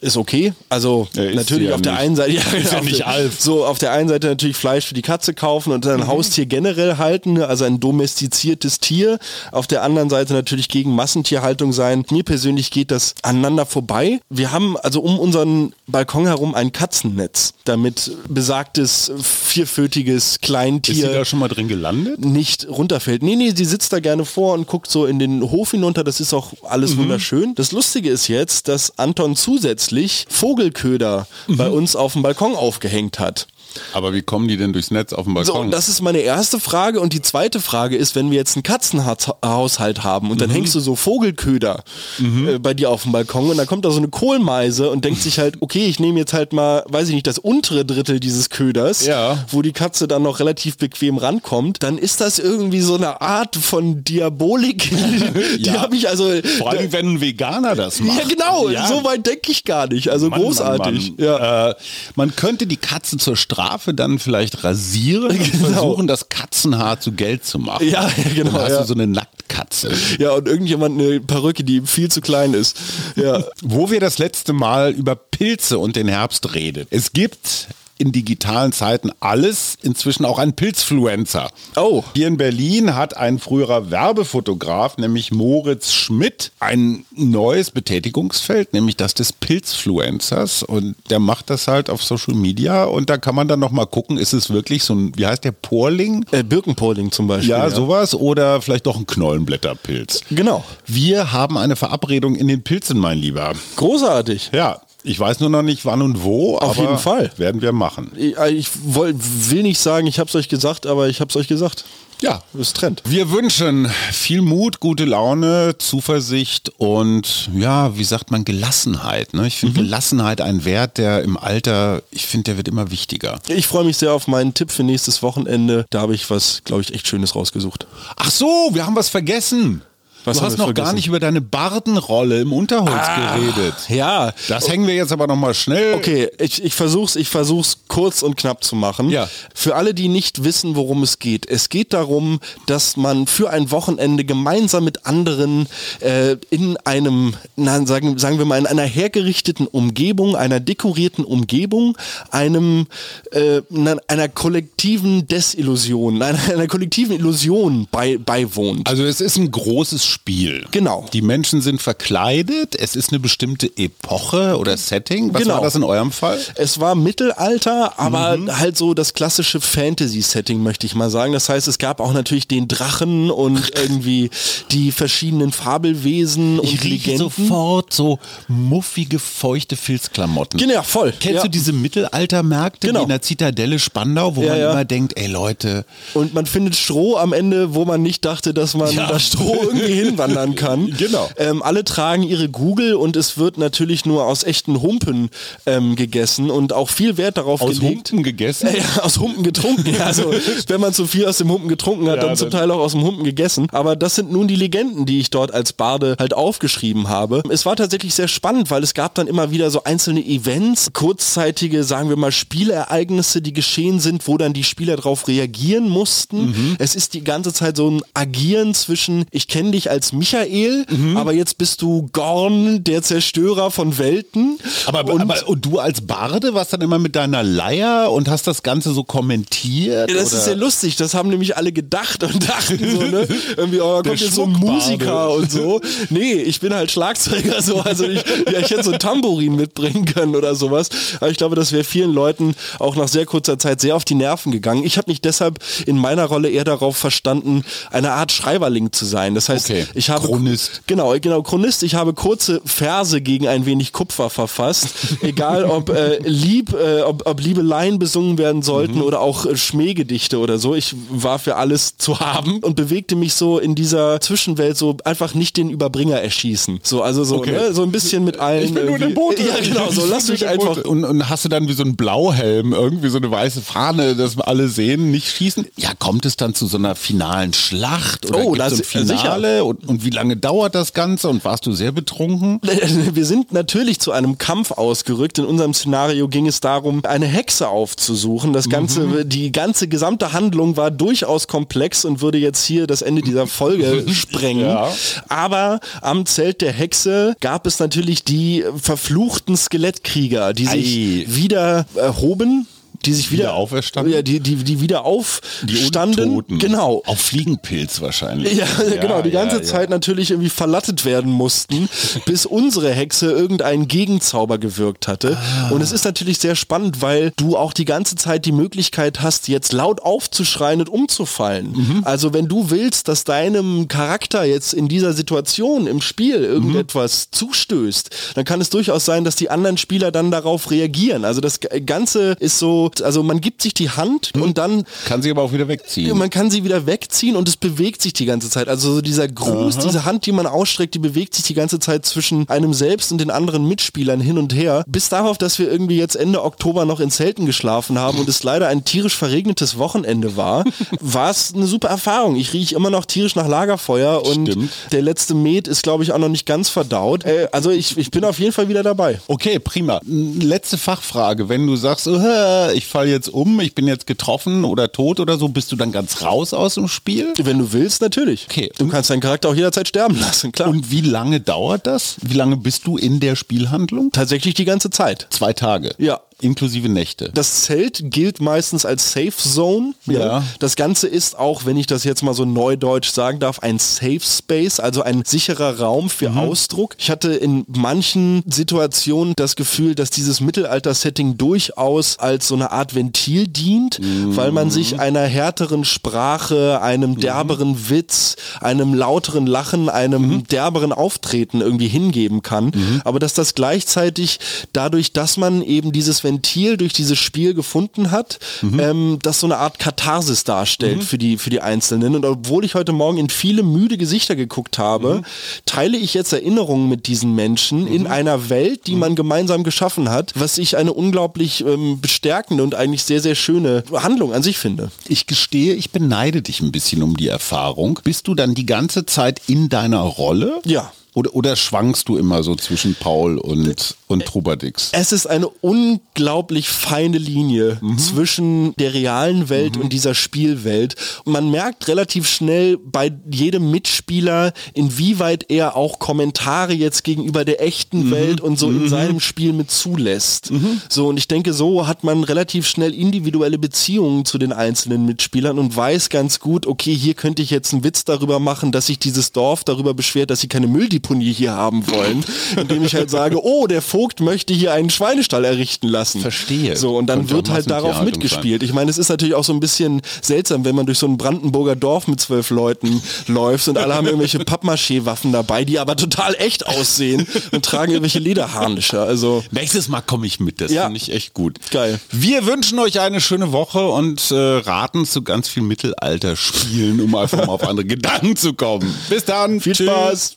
[0.00, 0.52] Ist okay.
[0.68, 2.00] Also Ja, natürlich sie ja auf der nicht.
[2.02, 3.40] einen Seite, ja, Ist ja auf nicht Alf.
[3.40, 6.96] So auf der einen Seite natürlich Fleisch für die Katze kaufen und ein Haustier generell
[6.98, 9.18] halten, also ein domestiziertes Tier.
[9.50, 12.04] Auf der anderen Seite natürlich gegen Massentierhaltung sein.
[12.10, 14.20] Mir persönlich geht das aneinander vorbei.
[14.30, 21.12] Wir haben also um unseren Balkon herum ein Katzennetz, damit besagtes vierfötiges Ist sie Kleintier
[21.12, 22.24] da schon mal drin gelandet?
[22.24, 23.22] nicht runterfällt.
[23.22, 26.04] Nee, nee, sie sitzt da gerne vor und guckt so in den Hof hinunter.
[26.04, 27.54] Das ist auch alles wunderschön.
[27.54, 33.48] Das Lustige ist jetzt, dass Anton zusätzlich Vogelköder bei uns auf dem Balkon aufgehängt hat.
[33.92, 35.60] Aber wie kommen die denn durchs Netz auf dem So, Balkon?
[35.66, 37.00] und das ist meine erste Frage.
[37.00, 40.80] Und die zweite Frage ist, wenn wir jetzt einen Katzenhaushalt haben und dann hängst du
[40.80, 41.82] so Vogelköder
[42.20, 45.22] äh, bei dir auf dem Balkon und dann kommt da so eine Kohlmeise und denkt
[45.22, 48.50] sich halt, okay, ich nehme jetzt halt mal, weiß ich nicht, das untere Drittel dieses
[48.50, 49.44] Köders, Ja.
[49.50, 53.56] wo die Katze dann noch relativ bequem rankommt, dann ist das irgendwie so eine Art
[53.56, 54.90] von Diabolik.
[55.58, 55.80] die Ja.
[55.80, 56.30] habe ich also...
[56.58, 58.18] Vor allem, wenn ein Veganer das macht.
[58.18, 58.86] ja, genau, Ja.
[58.86, 60.08] so weit denke ich gar nicht.
[60.10, 61.12] Also Mann, großartig.
[61.16, 61.24] Mann, Mann.
[61.26, 61.70] Ja.
[61.70, 61.74] Äh,
[62.16, 67.44] man könnte die Katze zur Strafe dann vielleicht rasieren und versuchen, das Katzenhaar zu Geld
[67.44, 67.88] zu machen.
[67.88, 68.80] Ja, ja, genau, Dann hast ja.
[68.80, 69.92] du so eine Nacktkatze.
[70.18, 72.76] ja, und irgendjemand eine Perücke, die viel zu klein ist.
[73.16, 73.44] Ja.
[73.62, 76.88] Wo wir das letzte Mal über Pilze und den Herbst redet.
[76.90, 77.68] Es gibt
[78.02, 81.50] in digitalen Zeiten alles, inzwischen auch ein Pilzfluencer.
[81.76, 82.02] Oh.
[82.14, 89.14] Hier in Berlin hat ein früherer Werbefotograf, nämlich Moritz Schmidt, ein neues Betätigungsfeld, nämlich das
[89.14, 90.64] des Pilzfluencers.
[90.64, 94.18] Und der macht das halt auf Social Media und da kann man dann nochmal gucken,
[94.18, 96.26] ist es wirklich so ein, wie heißt der, Porling?
[96.32, 97.50] Äh, Birkenpolling zum Beispiel.
[97.50, 100.22] Ja, sowas oder vielleicht doch ein Knollenbletterpilz.
[100.30, 100.64] Genau.
[100.86, 103.52] Wir haben eine Verabredung in den Pilzen, mein Lieber.
[103.76, 104.50] Großartig.
[104.52, 107.30] Ja, ich weiß nur noch nicht wann und wo, Auf aber jeden Fall.
[107.36, 108.12] werden wir machen.
[108.16, 111.48] Ich, äh, ich woll, will nicht sagen, ich hab's euch gesagt, aber ich hab's euch
[111.48, 111.84] gesagt.
[112.20, 112.40] Ja.
[112.54, 113.02] Ist Trend.
[113.04, 119.34] Wir wünschen viel Mut, gute Laune, Zuversicht und ja, wie sagt man, Gelassenheit.
[119.34, 119.48] Ne?
[119.48, 123.40] Ich finde Gelassenheit ein Wert, der im Alter, ich finde, der wird immer wichtiger.
[123.48, 125.84] Ich freue mich sehr auf meinen Tipp für nächstes Wochenende.
[125.90, 127.88] Da habe ich was, glaube ich, echt Schönes rausgesucht.
[128.14, 129.82] Ach so, wir haben was vergessen.
[130.24, 130.84] Was du hast noch vergessen?
[130.84, 133.74] gar nicht über deine Bardenrolle im Unterholz geredet.
[133.88, 134.32] Ja.
[134.48, 135.94] Das hängen wir jetzt aber noch mal schnell.
[135.94, 139.10] Okay, ich, ich versuch's, ich versuch's kurz und knapp zu machen.
[139.10, 139.28] Ja.
[139.54, 141.48] Für alle, die nicht wissen, worum es geht.
[141.48, 145.66] Es geht darum, dass man für ein Wochenende gemeinsam mit anderen
[146.00, 151.98] äh, in einem, na, sagen, sagen wir mal, in einer hergerichteten Umgebung, einer dekorierten Umgebung,
[152.30, 152.86] einem,
[153.32, 153.62] äh,
[154.06, 158.88] einer kollektiven Desillusion, einer, einer kollektiven Illusion bei, beiwohnt.
[158.88, 160.66] Also es ist ein großes Spiel.
[160.70, 161.06] Genau.
[161.12, 165.32] Die Menschen sind verkleidet, es ist eine bestimmte Epoche oder Setting.
[165.32, 165.54] Was Genau.
[165.54, 166.38] war das in eurem Fall?
[166.56, 168.58] Es war Mittelalter, aber Mhm.
[168.58, 171.32] halt so das klassische Fantasy-Setting, möchte ich mal sagen.
[171.32, 174.30] Das heißt, es gab auch natürlich den Drachen und irgendwie
[174.70, 177.18] die verschiedenen Fabelwesen und Ich rieche Legenden.
[177.18, 180.58] sofort so muffige, feuchte Filzklamotten.
[180.60, 181.12] Genau, voll.
[181.18, 181.42] Kennst ja.
[181.42, 183.02] du diese Mittelaltermärkte Genau.
[183.02, 184.70] in der Zitadelle Spandau, wo Ja, man ja.
[184.72, 188.74] immer denkt, ey Leute, Und man findet Stroh am Ende, wo man nicht dachte, dass
[188.74, 190.92] man das Stroh irgendwie hinwandern kann.
[191.02, 191.28] Genau.
[191.36, 195.30] Ähm, alle tragen ihre Google und es wird natürlich nur aus echten Humpen
[195.66, 198.10] ähm, gegessen und auch viel Wert darauf Aus gelegt.
[198.10, 198.68] Humpen gegessen?
[198.68, 199.92] Äh, ja, aus Humpen getrunken.
[199.92, 200.32] Ja, also
[200.68, 202.92] wenn man zu viel aus dem Humpen getrunken hat, Ja, dann zum Teil auch aus
[202.92, 203.68] dem Humpen gegessen.
[203.72, 207.42] Aber das sind nun die Legenden, die ich dort als Barde halt aufgeschrieben habe.
[207.50, 211.84] Es war tatsächlich sehr spannend, weil es gab dann immer wieder so einzelne Events, kurzzeitige,
[211.84, 216.46] sagen wir mal, Spielereignisse, die geschehen sind, wo dann die Spieler darauf reagieren mussten.
[216.50, 216.76] Mhm.
[216.78, 221.16] Es ist die ganze Zeit so ein Agieren zwischen, ich kenne dich als Michael, Mhm.
[221.18, 224.58] aber jetzt bist du Gorn, der Zerstörer von Welten.
[224.86, 228.46] Aber, und aber und du als Barde warst dann immer mit deiner Leier und hast
[228.46, 230.08] das Ganze so kommentiert?
[230.10, 230.38] Ja, das oder?
[230.38, 230.96] ist sehr lustig.
[230.96, 233.28] Das haben nämlich alle gedacht und dachten so, ne?
[233.56, 234.52] Irgendwie, oh, da kommt jetzt so ein.
[234.52, 235.80] Musiker und so.
[236.10, 237.80] Nee, ich bin halt Schlagzeuger so.
[237.80, 240.88] Also ich, ja, ich hätte so ein Tambourin mitbringen können oder sowas.
[241.20, 244.14] Aber ich glaube, das wäre vielen Leuten auch nach sehr kurzer Zeit sehr auf die
[244.14, 244.84] Nerven gegangen.
[244.84, 249.34] Ich habe mich deshalb in meiner Rolle eher darauf verstanden, eine Art Schreiberling zu sein.
[249.34, 249.81] Das heißt, Okay.
[249.94, 250.82] Ich habe Chronist.
[250.86, 251.82] Genau, genau, Chronist.
[251.82, 254.88] Ich habe kurze Verse gegen ein wenig Kupfer verfasst.
[255.22, 259.02] Egal ob äh, Lieb, äh, ob, ob Liebeleien besungen werden sollten Mhm.
[259.02, 260.74] oder auch äh, Schmähgedichte oder so.
[260.74, 265.34] Ich war für alles zu haben und bewegte mich so in dieser Zwischenwelt so einfach
[265.34, 266.80] nicht den Überbringer erschießen.
[266.82, 267.52] So, also so, Okay.
[267.52, 268.64] ne, so ein bisschen mit allen.
[268.64, 269.42] Ich bin nur der irgendwie- Bote.
[269.48, 270.84] Ja, genau, so lass mich der einfach.
[270.84, 274.36] Und, und hast du dann wie so einen Blauhelm, irgendwie so eine weiße Fahne, dass
[274.36, 275.66] wir alle sehen, nicht schießen?
[275.76, 278.26] Ja, kommt es dann zu so einer finalen Schlacht?
[278.30, 279.64] Oder Oh, gibt's das- ein Finale?
[279.72, 281.28] Und, und wie lange dauert das Ganze?
[281.28, 282.60] Und warst du sehr betrunken?
[283.14, 285.38] Wir sind natürlich zu einem Kampf ausgerückt.
[285.38, 288.52] In unserem Szenario ging es darum, eine Hexe aufzusuchen.
[288.52, 293.22] Das ganze, die ganze gesamte Handlung war durchaus komplex und würde jetzt hier das Ende
[293.22, 294.66] dieser Folge sprengen.
[294.66, 294.92] Ja.
[295.28, 301.24] Aber am Zelt der Hexe gab es natürlich die verfluchten Skelettkrieger, die sich Ei.
[301.28, 302.66] wieder erhoben.
[303.04, 304.12] Die sich wieder, Wieder auferstanden?
[304.12, 306.30] Ja, die, die, die wieder aufstanden.
[306.30, 306.58] Untoten.
[306.58, 307.02] Genau.
[307.06, 308.54] Auf Fliegenpilz wahrscheinlich.
[308.54, 308.66] Ja,
[309.00, 311.88] genau, die ganze ja, Zeit natürlich irgendwie verlattet werden mussten,
[312.26, 315.36] bis unsere Hexe irgendeinen Gegenzauber gewirkt hatte.
[315.70, 319.48] Und es ist natürlich sehr spannend, weil du auch die ganze Zeit die Möglichkeit hast,
[319.48, 322.02] jetzt laut aufzuschreien und umzufallen.
[322.04, 328.10] Also wenn du willst, dass deinem Charakter jetzt in dieser Situation im Spiel irgendetwas zustößt,
[328.34, 331.24] dann kann es durchaus sein, dass die anderen Spieler dann darauf reagieren.
[331.24, 335.30] Also das Ganze ist so, also man gibt sich die Hand und dann Kann sich
[335.30, 336.18] aber auch wieder wegziehen.
[336.18, 338.68] man kann sie wieder wegziehen und es bewegt sich die ganze Zeit.
[338.68, 342.04] Also so dieser Gruß, diese Hand, die man ausstreckt, die bewegt sich die ganze Zeit
[342.04, 344.84] zwischen einem selbst und den anderen Mitspielern hin und her.
[344.88, 348.42] Bis darauf, dass wir irgendwie jetzt Ende Oktober noch in Zelten geschlafen haben und es
[348.42, 350.64] leider ein tierisch verregnetes Wochenende war,
[351.00, 352.36] war es eine super Erfahrung.
[352.36, 354.70] Ich rieche immer noch tierisch nach Lagerfeuer und Stimmt.
[354.90, 357.24] der letzte Met ist, glaube ich, auch noch nicht ganz verdaut.
[357.24, 359.20] Äh, also ich, ich bin auf jeden Fall wieder dabei.
[359.28, 360.00] Okay, prima.
[360.04, 361.48] Letzte Fachfrage.
[361.48, 365.20] Wenn du sagst, so, hä, ich falle jetzt um, ich bin jetzt getroffen oder tot
[365.20, 367.32] oder so, bist du dann ganz raus aus dem Spiel?
[367.38, 368.46] Wenn du willst, natürlich.
[368.50, 368.70] Okay.
[368.76, 370.68] Du kannst deinen Charakter auch jederzeit sterben lassen, klar.
[370.68, 372.16] Und wie lange dauert das?
[372.22, 374.10] Wie lange bist du in der Spielhandlung?
[374.12, 375.26] tatsächlich die ganze Zeit.
[375.30, 375.94] Zwei Tage.
[375.98, 376.20] Ja.
[376.42, 377.30] Inklusive Nächte.
[377.34, 379.94] Das Zelt gilt meistens als Safe Zone.
[380.06, 380.42] Ja.
[380.58, 384.20] Das Ganze ist auch, wenn ich das jetzt mal so neudeutsch sagen darf, ein Safe
[384.20, 386.38] Space, also ein sicherer Raum für Mhm.
[386.38, 386.96] Ausdruck.
[386.98, 392.94] Ich hatte in manchen Situationen das Gefühl, dass dieses Mittelalter-Setting durchaus als so eine Art
[392.94, 394.36] Ventil dient, Mhm.
[394.36, 400.44] weil man sich einer härteren Sprache, einem derberen Witz, einem lauteren Lachen, einem Mhm.
[400.48, 402.72] derberen Auftreten irgendwie hingeben kann.
[403.04, 404.40] Aber dass das gleichzeitig
[404.72, 409.58] dadurch, dass man eben dieses Ventil durch dieses Spiel gefunden hat, ähm, das so eine
[409.58, 412.14] Art Katharsis darstellt für, die, für die Einzelnen.
[412.14, 415.22] Und obwohl ich heute Morgen in viele müde Gesichter geguckt habe,
[415.66, 420.32] teile ich jetzt Erinnerungen mit diesen Menschen in einer Welt, die man gemeinsam geschaffen hat,
[420.34, 424.90] was ich eine unglaublich ähm, bestärkende und eigentlich sehr, sehr schöne Handlung an sich finde.
[425.06, 428.00] Ich gestehe, ich beneide dich ein bisschen um die Erfahrung.
[428.04, 430.60] Bist du dann die ganze Zeit in deiner Rolle?
[430.64, 430.92] Ja.
[431.14, 434.88] Oder, oder schwankst du immer so zwischen Paul und, und Trubadix?
[434.92, 440.96] Es ist eine unglaublich feine Linie zwischen der realen Welt und dieser Spielwelt.
[441.24, 447.62] Und man merkt relativ schnell bei jedem Mitspieler, inwieweit er auch Kommentare jetzt gegenüber der
[447.62, 450.50] echten Welt und so in seinem Spiel mit zulässt.
[450.88, 455.58] So, und ich denke, so hat man relativ schnell individuelle Beziehungen zu den einzelnen Mitspielern
[455.58, 458.98] und weiß ganz gut, okay, hier könnte ich jetzt einen Witz darüber machen, dass sich
[458.98, 462.24] dieses Dorf darüber beschwert, dass sie keine Mülldepots Mülldeponie hier haben wollen,
[462.56, 466.20] indem ich halt sage, oh, der Vogt möchte hier einen Schweinestall errichten lassen.
[466.20, 466.76] Verstehe.
[466.76, 468.62] So, und dann Könnte wird halt darauf mitgespielt.
[468.62, 471.18] Ich meine, es ist natürlich auch so ein bisschen seltsam, wenn man durch so ein
[471.18, 476.34] Brandenburger Dorf mit zwölf Leuten läuft und alle haben irgendwelche Pappmaché-Waffen dabei, die aber total
[476.38, 479.00] echt aussehen und tragen irgendwelche Lederharnische.
[479.00, 480.84] Also Nächstes Mal komme ich mit, das Ja.
[480.84, 481.58] finde ich echt gut.
[481.70, 481.98] Geil.
[482.10, 487.38] Wir wünschen euch eine schöne Woche und äh, raten zu ganz viel Mittelalter-Spielen, um einfach
[487.46, 488.94] mal auf andere Gedanken zu kommen.
[489.08, 489.60] Bis dann.
[489.60, 489.86] viel Tschüss.
[489.88, 490.36] Spaß.